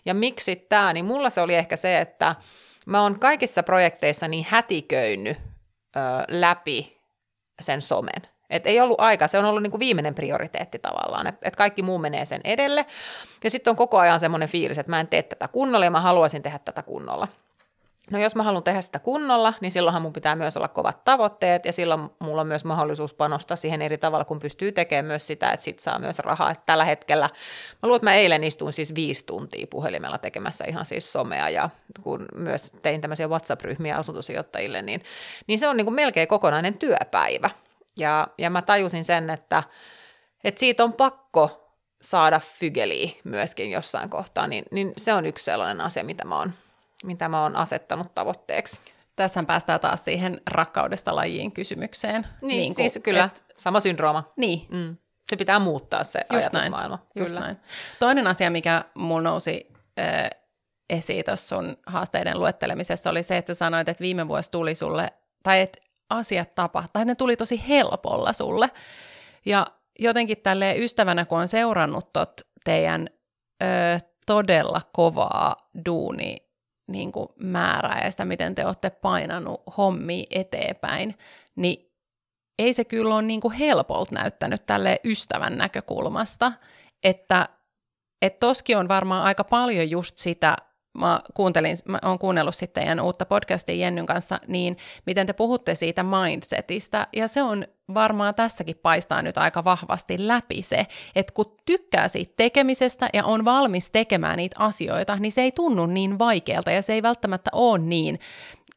Ja 0.06 0.13
miksi 0.13 0.56
tämä? 0.56 0.93
Niin 0.93 1.06
mulla 1.06 1.30
se 1.30 1.41
oli 1.41 1.56
ehkä 1.56 1.78
se, 1.78 1.99
että 1.99 2.36
mä 2.86 3.02
oon 3.02 3.19
kaikissa 3.19 3.63
projekteissa 3.63 4.28
niin 4.28 4.45
hätiköinyt 4.50 5.38
ö, 5.38 6.00
läpi 6.28 7.02
sen 7.62 7.82
somen. 7.82 8.21
Et 8.50 8.67
ei 8.67 8.80
ollut 8.80 9.00
aika, 9.00 9.28
se 9.28 9.38
on 9.38 9.45
ollut 9.45 9.63
niinku 9.63 9.80
viimeinen 9.80 10.15
prioriteetti 10.15 10.80
tavallaan, 10.80 11.28
että 11.28 11.48
et 11.48 11.56
kaikki 11.56 11.82
muu 11.82 11.98
menee 11.98 12.26
sen 12.26 12.41
edelle. 12.43 12.86
Ja 13.43 13.52
sitten 13.52 13.71
on 13.71 13.76
koko 13.76 14.00
ajan 14.00 14.19
semmoinen 14.19 14.50
fiilis, 14.50 14.78
että 14.78 14.89
mä 14.89 15.00
en 15.00 15.08
tee 15.08 15.24
tätä 15.24 15.48
kunnolla 15.48 15.86
ja 15.86 15.91
mä 15.91 16.02
haluaisin 16.02 16.43
tehdä 16.43 16.60
tätä 16.60 16.82
kunnolla. 16.82 17.28
No 18.11 18.19
jos 18.19 18.35
mä 18.35 18.43
haluan 18.43 18.63
tehdä 18.63 18.81
sitä 18.81 18.99
kunnolla, 18.99 19.53
niin 19.61 19.71
silloinhan 19.71 20.01
mun 20.01 20.13
pitää 20.13 20.35
myös 20.35 20.57
olla 20.57 20.67
kovat 20.67 21.03
tavoitteet 21.03 21.65
ja 21.65 21.73
silloin 21.73 22.09
mulla 22.19 22.41
on 22.41 22.47
myös 22.47 22.65
mahdollisuus 22.65 23.13
panostaa 23.13 23.57
siihen 23.57 23.81
eri 23.81 23.97
tavalla, 23.97 24.25
kun 24.25 24.39
pystyy 24.39 24.71
tekemään 24.71 25.05
myös 25.05 25.27
sitä, 25.27 25.51
että 25.51 25.63
sit 25.63 25.79
saa 25.79 25.99
myös 25.99 26.19
rahaa. 26.19 26.51
Että 26.51 26.63
tällä 26.65 26.85
hetkellä, 26.85 27.29
mä 27.83 27.87
luulen, 27.87 27.95
että 27.97 28.05
mä 28.05 28.15
eilen 28.15 28.43
istuin 28.43 28.73
siis 28.73 28.95
viisi 28.95 29.25
tuntia 29.25 29.67
puhelimella 29.69 30.17
tekemässä 30.17 30.65
ihan 30.67 30.85
siis 30.85 31.11
somea 31.11 31.49
ja 31.49 31.69
kun 32.03 32.25
myös 32.35 32.71
tein 32.81 33.01
tämmöisiä 33.01 33.27
WhatsApp-ryhmiä 33.27 33.97
asuntosijoittajille, 33.97 34.81
niin, 34.81 35.01
niin 35.47 35.59
se 35.59 35.67
on 35.67 35.77
niin 35.77 35.85
kuin 35.85 35.95
melkein 35.95 36.27
kokonainen 36.27 36.73
työpäivä. 36.73 37.49
Ja, 37.97 38.27
ja 38.37 38.49
mä 38.49 38.61
tajusin 38.61 39.05
sen, 39.05 39.29
että, 39.29 39.63
että 40.43 40.59
siitä 40.59 40.83
on 40.83 40.93
pakko 40.93 41.71
saada 42.01 42.39
fygeliä 42.39 43.09
myöskin 43.23 43.71
jossain 43.71 44.09
kohtaa, 44.09 44.47
niin, 44.47 44.65
niin 44.71 44.93
se 44.97 45.13
on 45.13 45.25
yksi 45.25 45.43
sellainen 45.43 45.81
asia, 45.81 46.03
mitä 46.03 46.25
mä 46.25 46.37
oon 46.37 46.53
mitä 47.03 47.29
mä 47.29 47.41
oon 47.41 47.55
asettanut 47.55 48.15
tavoitteeksi. 48.15 48.79
Tässä 49.15 49.43
päästään 49.43 49.79
taas 49.79 50.05
siihen 50.05 50.41
rakkaudesta 50.51 51.15
lajiin 51.15 51.51
kysymykseen. 51.51 52.27
Niin, 52.41 52.58
niin 52.58 52.75
siis 52.75 52.99
kyllä, 53.03 53.23
et, 53.23 53.43
sama 53.58 53.79
syndrooma. 53.79 54.31
Niin. 54.38 54.67
Mm. 54.71 54.97
Se 55.29 55.36
pitää 55.36 55.60
muuttaa 55.60 56.03
se 56.03 56.19
Just 56.19 56.31
ajatusmaailma. 56.31 56.95
Näin. 56.95 57.10
Just 57.15 57.29
kyllä. 57.29 57.39
näin. 57.39 57.58
Toinen 57.99 58.27
asia, 58.27 58.49
mikä 58.49 58.86
mulla 58.95 59.29
nousi 59.29 59.73
äh, 59.99 60.29
esiin 60.89 61.25
tuossa 61.25 61.55
sun 61.55 61.77
haasteiden 61.88 62.39
luettelemisessa, 62.39 63.10
oli 63.10 63.23
se, 63.23 63.38
että 63.38 63.53
sä 63.53 63.58
sanoit, 63.58 63.89
että 63.89 64.01
viime 64.01 64.27
vuosi 64.27 64.51
tuli 64.51 64.75
sulle, 64.75 65.13
tai 65.43 65.62
että 65.62 65.79
asiat 66.10 66.55
tapahtuivat, 66.55 66.93
tai 66.93 67.01
että 67.01 67.12
ne 67.12 67.15
tuli 67.15 67.38
tosi 67.38 67.63
helpolla 67.67 68.34
sulle. 68.34 68.71
Ja 69.45 69.67
jotenkin 69.99 70.38
tälle 70.38 70.75
ystävänä, 70.77 71.25
kun 71.25 71.39
on 71.39 71.47
seurannut 71.47 72.13
tot 72.13 72.41
teidän 72.63 73.10
ö, 73.63 73.65
todella 74.25 74.81
kovaa 74.93 75.55
duuni 75.86 76.44
niin 76.88 77.12
kuin 77.12 77.30
määrää 77.39 78.02
ja 78.06 78.12
sitä, 78.12 78.26
miten 78.26 78.56
te 78.56 78.65
olette 78.65 78.89
painanut 78.89 79.62
hommi 79.78 80.26
eteenpäin, 80.30 81.17
niin 81.56 81.91
ei 82.60 82.74
se 82.74 82.86
kyllä 82.86 83.15
ole 83.15 83.21
niin 83.21 83.41
kuin 83.41 83.54
helpolta 83.54 84.15
näyttänyt 84.15 84.65
tälle 84.65 85.00
ystävän 85.06 85.58
näkökulmasta, 85.58 86.52
että 87.04 87.50
et 88.21 88.39
toski 88.39 88.76
on 88.76 88.88
varmaan 88.88 89.24
aika 89.24 89.43
paljon 89.43 89.89
just 89.89 90.17
sitä, 90.17 90.58
mä, 90.95 91.21
kuuntelin, 91.34 91.77
mä 91.86 91.99
oon 92.05 92.19
kuunnellut 92.19 92.55
sitten 92.55 92.81
teidän 92.81 92.99
uutta 92.99 93.25
podcastia 93.25 93.75
Jennyn 93.75 94.05
kanssa, 94.05 94.39
niin 94.47 94.77
miten 95.05 95.27
te 95.27 95.34
puhutte 95.34 95.75
siitä 95.75 96.03
mindsetistä, 96.03 97.08
ja 97.15 97.27
se 97.27 97.41
on 97.41 97.67
varmaan 97.93 98.36
tässäkin 98.36 98.77
paistaa 98.77 99.21
nyt 99.21 99.38
aika 99.38 99.63
vahvasti 99.63 100.27
läpi 100.27 100.62
se, 100.62 100.88
että 101.15 101.34
kun 101.34 101.55
tykkää 101.65 102.08
siitä 102.08 102.34
tekemisestä 102.38 103.10
ja 103.13 103.25
on 103.25 103.45
valmis 103.45 103.91
tekemään 103.91 104.38
niitä 104.38 104.55
asioita, 104.60 105.15
niin 105.15 105.31
se 105.31 105.41
ei 105.41 105.51
tunnu 105.51 105.86
niin 105.86 106.19
vaikealta, 106.19 106.71
ja 106.71 106.81
se 106.81 106.93
ei 106.93 107.03
välttämättä 107.03 107.49
ole 107.53 107.77
niin 107.77 108.19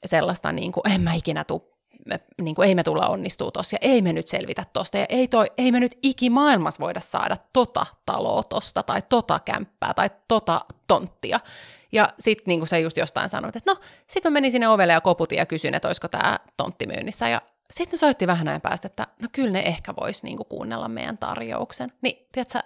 sellaista, 0.06 0.52
niin 0.52 0.72
kuin, 0.72 0.92
en 0.94 1.00
mä 1.00 1.14
ikinä 1.14 1.44
tuu 1.44 1.78
me, 2.08 2.20
niin 2.42 2.54
kuin, 2.54 2.68
ei 2.68 2.74
me 2.74 2.82
tulla 2.82 3.08
onnistuu 3.08 3.50
tossa, 3.50 3.74
ja 3.74 3.78
ei 3.90 4.02
me 4.02 4.12
nyt 4.12 4.28
selvitä 4.28 4.64
tosta, 4.72 4.98
ja 4.98 5.06
ei, 5.08 5.28
toi, 5.28 5.46
ei 5.58 5.72
me 5.72 5.80
nyt 5.80 5.98
ikimaailmassa 6.02 6.84
voida 6.84 7.00
saada 7.00 7.36
tota 7.52 7.86
taloa 8.06 8.42
tosta, 8.42 8.82
tai 8.82 9.02
tota 9.08 9.40
kämppää, 9.44 9.94
tai 9.94 10.10
tota 10.28 10.60
tonttia. 10.86 11.40
Ja 11.92 12.08
sitten 12.18 12.44
niin 12.46 12.60
kuin 12.60 12.68
se 12.68 12.80
just 12.80 12.96
jostain 12.96 13.28
sanoi, 13.28 13.48
että 13.54 13.72
no, 13.72 13.80
sitten 14.06 14.32
mä 14.32 14.34
menin 14.34 14.52
sinne 14.52 14.68
ovelle 14.68 14.92
ja 14.92 15.00
koputin 15.00 15.38
ja 15.38 15.46
kysyin, 15.46 15.74
että 15.74 15.88
olisiko 15.88 16.08
tämä 16.08 16.38
tontti 16.56 16.86
myynnissä. 16.86 17.28
Ja 17.28 17.42
sitten 17.70 17.98
soitti 17.98 18.26
vähän 18.26 18.46
näin 18.46 18.60
päästä, 18.60 18.86
että 18.86 19.06
no 19.22 19.28
kyllä 19.32 19.50
ne 19.50 19.58
ehkä 19.58 19.94
vois 20.00 20.22
niin 20.22 20.36
kuin 20.36 20.46
kuunnella 20.48 20.88
meidän 20.88 21.18
tarjouksen. 21.18 21.92
Niin, 22.02 22.26
tiedätkö, 22.32 22.58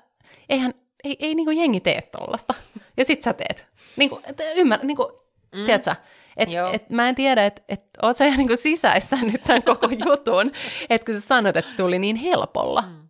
eihän, 0.49 0.75
ei, 1.05 1.17
ei 1.21 1.35
niin 1.35 1.47
kuin 1.47 1.59
jengi 1.59 1.81
tee 1.81 2.03
tollasta. 2.03 2.55
Ja 2.97 3.05
sit 3.05 3.23
sä 3.23 3.33
teet. 3.33 3.67
Niin 3.97 4.11
kuin, 4.11 4.23
ymmärrä, 4.57 4.87
niin 4.87 4.97
kuin, 4.97 5.09
mm. 5.55 5.65
tiedätkö, 5.65 5.95
et, 6.37 6.49
et 6.73 6.91
mä 6.91 7.09
en 7.09 7.15
tiedä, 7.15 7.47
että 7.47 7.63
et, 7.69 7.83
oot 8.03 8.17
sä 8.17 8.25
ihan 8.25 8.39
niin 8.39 8.57
sisäistänyt 8.57 9.43
tämän 9.43 9.63
koko 9.63 9.89
jutun, 10.07 10.53
että 10.91 11.07
kun 11.07 11.15
sä 11.15 11.21
sanot, 11.21 11.57
että 11.57 11.73
tuli 11.77 11.99
niin 11.99 12.17
helpolla. 12.17 12.83
Mm. 12.83 13.02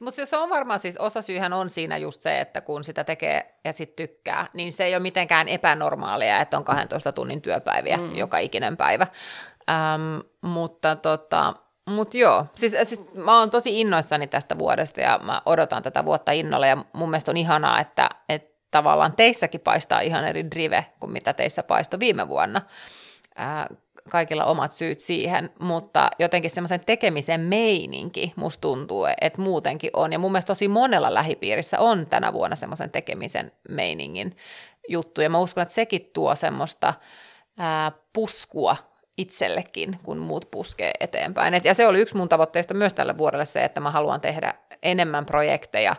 Mutta 0.00 0.26
se 0.26 0.36
on 0.36 0.50
varmaan 0.50 0.80
siis, 0.80 0.96
osa 0.96 1.22
syyhän 1.22 1.52
on 1.52 1.70
siinä 1.70 1.96
just 1.96 2.20
se, 2.20 2.40
että 2.40 2.60
kun 2.60 2.84
sitä 2.84 3.04
tekee 3.04 3.54
ja 3.64 3.72
sitten 3.72 4.08
tykkää, 4.08 4.46
niin 4.52 4.72
se 4.72 4.84
ei 4.84 4.94
ole 4.94 5.02
mitenkään 5.02 5.48
epänormaalia, 5.48 6.40
että 6.40 6.56
on 6.56 6.64
12 6.64 7.12
tunnin 7.12 7.42
työpäiviä 7.42 7.96
mm. 7.96 8.16
joka 8.16 8.38
ikinen 8.38 8.76
päivä. 8.76 9.06
Ähm, 9.70 10.18
mutta 10.40 10.96
tota, 10.96 11.54
mut 11.86 12.14
joo, 12.14 12.46
siis, 12.54 12.76
siis 12.84 13.02
mä 13.14 13.38
oon 13.38 13.50
tosi 13.50 13.80
innoissani 13.80 14.26
tästä 14.26 14.58
vuodesta 14.58 15.00
ja 15.00 15.20
mä 15.22 15.42
odotan 15.46 15.82
tätä 15.82 16.04
vuotta 16.04 16.32
innolla 16.32 16.66
ja 16.66 16.84
mun 16.92 17.10
mielestä 17.10 17.30
on 17.30 17.36
ihanaa, 17.36 17.80
että, 17.80 18.10
että 18.28 18.54
tavallaan 18.70 19.16
teissäkin 19.16 19.60
paistaa 19.60 20.00
ihan 20.00 20.24
eri 20.24 20.50
drive 20.50 20.86
kuin 21.00 21.12
mitä 21.12 21.32
teissä 21.32 21.62
paistoi 21.62 22.00
viime 22.00 22.28
vuonna. 22.28 22.62
Äh, 23.40 23.66
kaikilla 24.10 24.44
omat 24.44 24.72
syyt 24.72 25.00
siihen, 25.00 25.50
mutta 25.58 26.10
jotenkin 26.18 26.50
semmoisen 26.50 26.80
tekemisen 26.80 27.40
meininki 27.40 28.32
musta 28.36 28.60
tuntuu, 28.60 29.06
että 29.20 29.42
muutenkin 29.42 29.90
on. 29.92 30.12
Ja 30.12 30.18
mun 30.18 30.32
mielestä 30.32 30.46
tosi 30.46 30.68
monella 30.68 31.14
lähipiirissä 31.14 31.80
on 31.80 32.06
tänä 32.06 32.32
vuonna 32.32 32.56
semmoisen 32.56 32.90
tekemisen 32.90 33.52
meiningin 33.68 34.36
juttu. 34.88 35.20
Ja 35.20 35.30
mä 35.30 35.38
uskon, 35.38 35.62
että 35.62 35.74
sekin 35.74 36.10
tuo 36.12 36.34
semmoista 36.34 36.94
ää, 37.58 37.92
puskua 38.12 38.76
itsellekin, 39.16 39.98
kun 40.02 40.18
muut 40.18 40.50
puskee 40.50 40.90
eteenpäin. 41.00 41.54
Et, 41.54 41.64
ja 41.64 41.74
se 41.74 41.86
oli 41.86 42.00
yksi 42.00 42.16
mun 42.16 42.28
tavoitteista 42.28 42.74
myös 42.74 42.92
tälle 42.92 43.18
vuodelle 43.18 43.44
se, 43.44 43.64
että 43.64 43.80
mä 43.80 43.90
haluan 43.90 44.20
tehdä 44.20 44.54
enemmän 44.82 45.26
projekteja 45.26 45.96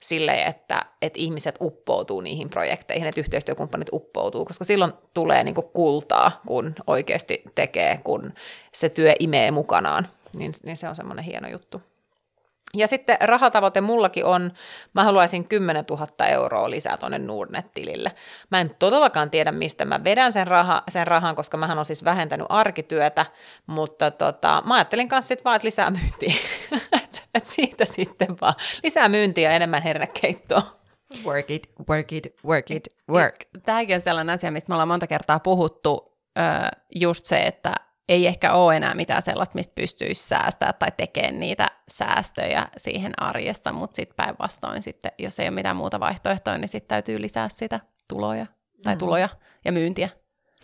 silleen, 0.00 0.48
että, 0.48 0.84
että 1.02 1.18
ihmiset 1.18 1.54
uppoutuu 1.60 2.20
niihin 2.20 2.50
projekteihin, 2.50 3.08
että 3.08 3.20
yhteistyökumppanit 3.20 3.88
uppoutuu, 3.92 4.44
koska 4.44 4.64
silloin 4.64 4.92
tulee 5.14 5.44
niin 5.44 5.54
kuin 5.54 5.68
kultaa, 5.72 6.40
kun 6.46 6.74
oikeasti 6.86 7.42
tekee, 7.54 8.00
kun 8.04 8.32
se 8.74 8.88
työ 8.88 9.12
imee 9.18 9.50
mukanaan. 9.50 10.08
Niin, 10.32 10.52
niin 10.62 10.76
se 10.76 10.88
on 10.88 10.96
semmoinen 10.96 11.24
hieno 11.24 11.48
juttu. 11.48 11.82
Ja 12.74 12.88
sitten 12.88 13.16
rahatavoite 13.20 13.80
mullakin 13.80 14.24
on, 14.24 14.52
mä 14.94 15.04
haluaisin 15.04 15.48
10 15.48 15.84
000 15.90 16.26
euroa 16.26 16.70
lisää 16.70 16.96
tuonne 16.96 17.18
Nordnet-tilille. 17.18 18.12
Mä 18.50 18.60
en 18.60 18.70
todellakaan 18.78 19.30
tiedä, 19.30 19.52
mistä 19.52 19.84
mä 19.84 20.04
vedän 20.04 20.32
sen, 20.32 20.46
raha, 20.46 20.82
sen 20.88 21.06
rahan, 21.06 21.36
koska 21.36 21.56
mä 21.56 21.74
oon 21.74 21.84
siis 21.84 22.04
vähentänyt 22.04 22.46
arkityötä, 22.50 23.26
mutta 23.66 24.10
tota, 24.10 24.62
mä 24.66 24.74
ajattelin 24.74 25.08
kanssa 25.08 25.28
sitten 25.28 25.44
vaan, 25.44 25.56
että 25.56 25.66
lisää 25.66 25.90
myyntiä. 25.90 26.34
et, 27.38 27.46
siitä 27.46 27.84
sitten 27.84 28.28
vaan. 28.40 28.54
Lisää 28.82 29.08
myyntiä 29.08 29.50
ja 29.50 29.56
enemmän 29.56 29.82
hernekeittoa. 29.82 30.76
Work 31.24 31.50
it, 31.50 31.68
work 31.88 32.12
it, 32.12 32.26
work 32.44 32.70
it, 32.70 32.88
work. 33.10 33.36
Tämäkin 33.64 33.96
on 33.96 34.02
sellainen 34.02 34.34
asia, 34.34 34.50
mistä 34.50 34.68
me 34.68 34.74
ollaan 34.74 34.88
monta 34.88 35.06
kertaa 35.06 35.40
puhuttu, 35.40 36.18
just 36.94 37.24
se, 37.24 37.40
että 37.40 37.74
ei 38.08 38.26
ehkä 38.26 38.52
ole 38.52 38.76
enää 38.76 38.94
mitään 38.94 39.22
sellaista, 39.22 39.54
mistä 39.54 39.74
pystyisi 39.74 40.28
säästää 40.28 40.72
tai 40.72 40.92
tekemään 40.96 41.40
niitä 41.40 41.70
säästöjä 41.88 42.68
siihen 42.76 43.22
arjessa, 43.22 43.72
mutta 43.72 43.96
sitten 43.96 44.16
päinvastoin 44.16 44.82
sitten, 44.82 45.12
jos 45.18 45.40
ei 45.40 45.48
ole 45.48 45.54
mitään 45.54 45.76
muuta 45.76 46.00
vaihtoehtoa, 46.00 46.58
niin 46.58 46.68
sitten 46.68 46.88
täytyy 46.88 47.20
lisää 47.20 47.48
sitä 47.48 47.80
tuloja 48.08 48.46
tai 48.82 48.94
mm. 48.94 48.98
tuloja 48.98 49.28
ja 49.64 49.72
myyntiä. 49.72 50.08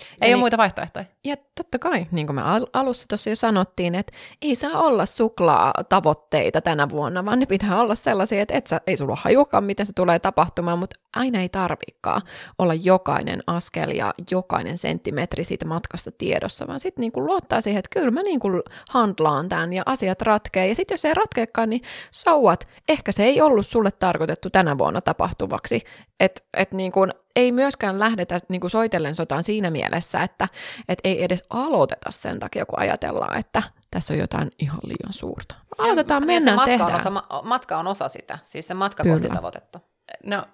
Ei 0.00 0.28
Eli, 0.28 0.34
ole 0.34 0.40
muita 0.40 0.56
vaihtoehtoja. 0.56 1.04
Ja 1.24 1.36
totta 1.56 1.78
kai, 1.78 2.06
niin 2.10 2.26
kuin 2.26 2.36
me 2.36 2.42
alussa 2.72 3.08
tuossa 3.08 3.30
jo 3.30 3.36
sanottiin, 3.36 3.94
että 3.94 4.12
ei 4.42 4.54
saa 4.54 4.78
olla 4.78 5.06
suklaa-tavoitteita 5.06 6.60
tänä 6.60 6.88
vuonna, 6.88 7.24
vaan 7.24 7.38
ne 7.38 7.46
pitää 7.46 7.80
olla 7.80 7.94
sellaisia, 7.94 8.42
että 8.42 8.54
et 8.54 8.66
sä, 8.66 8.80
ei 8.86 8.96
sulla 8.96 9.18
hajuakaan, 9.20 9.64
miten 9.64 9.86
se 9.86 9.92
tulee 9.92 10.18
tapahtumaan, 10.18 10.78
mutta 10.78 11.00
aina 11.16 11.40
ei 11.40 11.48
tarvikaan 11.48 12.22
olla 12.58 12.74
jokainen 12.74 13.42
askel 13.46 13.90
ja 13.90 14.14
jokainen 14.30 14.78
senttimetri 14.78 15.44
siitä 15.44 15.64
matkasta 15.64 16.10
tiedossa, 16.18 16.66
vaan 16.66 16.80
sitten 16.80 17.00
niin 17.02 17.12
luottaa 17.16 17.60
siihen, 17.60 17.78
että 17.78 18.00
kyllä 18.00 18.10
mä 18.10 18.22
niin 18.22 18.40
kuin 18.40 18.62
handlaan 18.88 19.48
tämän 19.48 19.72
ja 19.72 19.82
asiat 19.86 20.22
ratkee. 20.22 20.68
Ja 20.68 20.74
sitten 20.74 20.94
jos 20.94 21.04
ei 21.04 21.14
ratkeekaan, 21.14 21.70
niin 21.70 21.82
souat, 22.10 22.68
ehkä 22.88 23.12
se 23.12 23.24
ei 23.24 23.40
ollut 23.40 23.66
sulle 23.66 23.90
tarkoitettu 23.90 24.50
tänä 24.50 24.78
vuonna 24.78 25.00
tapahtuvaksi. 25.00 25.80
Että 26.20 26.42
et 26.56 26.72
niin 26.72 26.92
kuin 26.92 27.12
ei 27.36 27.52
myöskään 27.52 27.98
lähdetä 27.98 28.38
niin 28.48 28.60
kuin 28.60 28.70
soitellen 28.70 29.14
sotaan 29.14 29.42
siinä 29.42 29.70
mielessä, 29.70 30.22
että 30.22 30.48
et 30.88 30.98
ei 31.04 31.24
edes 31.24 31.44
aloiteta 31.50 32.10
sen 32.10 32.38
takia, 32.38 32.66
kun 32.66 32.78
ajatellaan, 32.78 33.38
että 33.38 33.62
tässä 33.90 34.14
on 34.14 34.20
jotain 34.20 34.50
ihan 34.58 34.80
liian 34.84 35.12
suurta. 35.12 35.54
Aloitetaan, 35.78 36.26
mennään, 36.26 36.56
matka 36.56 36.70
tehdään. 36.70 36.90
On 36.90 37.00
osa, 37.00 37.42
matka 37.42 37.78
on 37.78 37.86
osa 37.86 38.08
sitä, 38.08 38.38
siis 38.42 38.66
se 38.66 38.74
matka 38.74 39.04
kohti 39.04 39.28
tavoitetta. 39.28 39.80
No, 40.26 40.44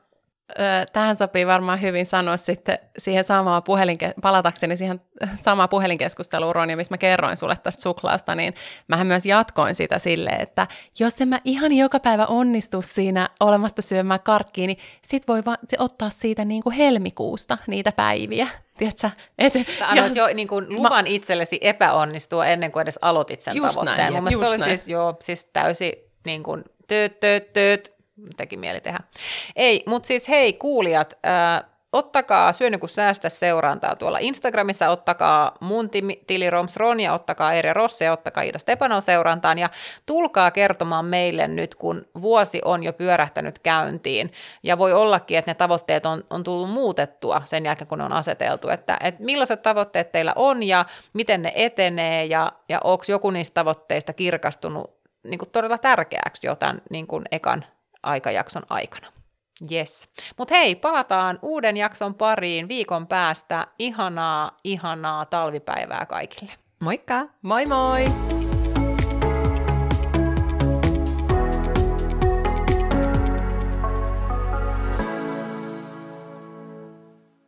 tähän 0.93 1.17
sopii 1.17 1.47
varmaan 1.47 1.83
hyvin 1.83 2.07
sanoa 2.07 2.37
sitten 2.37 2.79
siihen 2.99 3.25
samaan 3.25 3.63
puhelinke- 3.63 4.13
palatakseni 4.23 4.77
siihen 4.77 5.01
samaan 5.35 5.69
puhelinkeskusteluun, 5.69 6.55
Ronja, 6.55 6.77
missä 6.77 6.93
mä 6.93 6.99
kerroin 6.99 7.37
sulle 7.37 7.57
tästä 7.63 7.83
suklaasta, 7.83 8.35
niin 8.35 8.55
mähän 8.89 9.07
myös 9.07 9.27
jatkoin 9.27 9.75
sitä 9.75 9.99
sille, 9.99 10.31
että 10.31 10.67
jos 10.99 11.21
en 11.21 11.29
mä 11.29 11.41
ihan 11.45 11.73
joka 11.73 12.01
päivä 12.01 12.27
onnistu 12.27 12.83
siinä 12.83 13.29
olematta 13.41 13.83
syömään 13.83 14.21
karkkiin, 14.21 14.69
niin 14.69 14.79
sit 15.03 15.29
voi 15.29 15.45
vaan 15.45 15.59
ottaa 15.79 16.11
siitä 16.11 16.45
niin 16.45 16.63
kuin 16.63 16.77
helmikuusta 16.77 17.59
niitä 17.67 17.93
päiviä. 17.93 18.49
Tiedätkö? 18.79 19.11
Et, 19.39 19.53
Sä 19.79 19.89
annoit 19.89 20.17
jo 20.17 20.27
niin 20.35 20.49
kuin 20.49 20.67
luvan 20.69 21.05
mä, 21.05 21.09
itsellesi 21.11 21.59
epäonnistua 21.61 22.47
ennen 22.47 22.73
kuin 22.73 22.83
edes 22.83 22.99
aloitit 23.03 23.41
sen 23.41 23.57
tavoitteen. 23.57 24.13
Näin, 24.13 24.23
Mun 24.23 24.33
just 24.33 24.45
se 24.45 24.49
oli 24.49 24.59
näin. 24.59 24.79
siis, 24.79 24.89
joo, 24.89 25.17
siis 25.21 25.45
täysi 25.45 26.11
niin 26.25 26.43
kuin, 26.43 26.65
tööt, 26.89 27.21
tööt, 27.21 27.53
tööt, 27.53 27.98
teki 28.37 28.57
mieli 28.57 28.81
tehdä. 28.81 28.99
Ei, 29.57 29.83
mutta 29.87 30.07
siis 30.07 30.29
hei 30.29 30.53
kuulijat, 30.53 31.19
äh, 31.27 31.71
ottakaa 31.93 32.53
Syöny 32.53 32.79
kun 32.79 32.89
säästä 32.89 33.29
seurantaa 33.29 33.97
tuolla 33.97 34.19
Instagramissa, 34.21 34.89
ottakaa 34.89 35.57
mun 35.61 35.91
tili 36.27 36.51
Roms 36.51 36.77
Ron 36.77 37.01
ja 37.01 37.13
ottakaa 37.15 37.53
Eire 37.53 37.73
Rosse 37.73 38.05
ja 38.05 38.13
ottakaa 38.13 38.43
Ida 38.43 38.59
Stepanov 38.59 39.01
seurantaan. 39.01 39.59
Ja 39.59 39.71
tulkaa 40.07 40.51
kertomaan 40.51 41.05
meille 41.05 41.49
nyt, 41.49 41.75
kun 41.75 42.07
vuosi 42.23 42.61
on 42.65 42.83
jo 42.85 42.93
pyörähtänyt 42.93 43.59
käyntiin. 43.59 44.33
Ja 44.63 44.79
voi 44.79 44.93
ollakin, 44.93 45.39
että 45.39 45.51
ne 45.51 45.55
tavoitteet 45.55 46.07
on, 46.07 46.25
on 46.31 46.45
tullut 46.45 46.71
muutettua 46.71 47.43
sen 47.45 47.65
jälkeen, 47.65 47.89
kun 47.89 47.99
ne 47.99 48.05
on 48.05 48.13
aseteltu, 48.13 48.69
että, 48.69 48.99
että 49.03 49.25
millaiset 49.25 49.63
tavoitteet 49.63 50.13
teillä 50.13 50.33
on 50.37 50.63
ja 50.63 50.85
miten 51.13 51.43
ne 51.43 51.53
etenee 51.55 52.25
ja, 52.25 52.53
ja 52.69 52.81
onko 52.85 53.05
joku 53.09 53.31
niistä 53.31 53.55
tavoitteista 53.55 54.13
kirkastunut 54.13 54.99
niin 55.25 55.39
kuin 55.39 55.51
todella 55.51 55.79
tärkeäksi 55.79 56.47
jo 56.47 56.57
tämän 56.57 56.83
niin 56.91 57.07
kuin 57.07 57.25
ekan 57.31 57.65
aikajakson 58.03 58.63
aikana. 58.71 59.13
Yes. 59.73 60.09
Mutta 60.39 60.55
hei, 60.55 60.75
palataan 60.75 61.39
uuden 61.43 61.77
jakson 61.77 62.15
pariin 62.15 62.69
viikon 62.69 63.07
päästä. 63.07 63.67
Ihanaa, 63.79 64.57
ihanaa 64.65 65.27
talvipäivää 65.27 66.07
kaikille. 66.07 66.53
Moikka! 66.81 67.27
Moi 67.43 67.67
moi! 67.67 68.38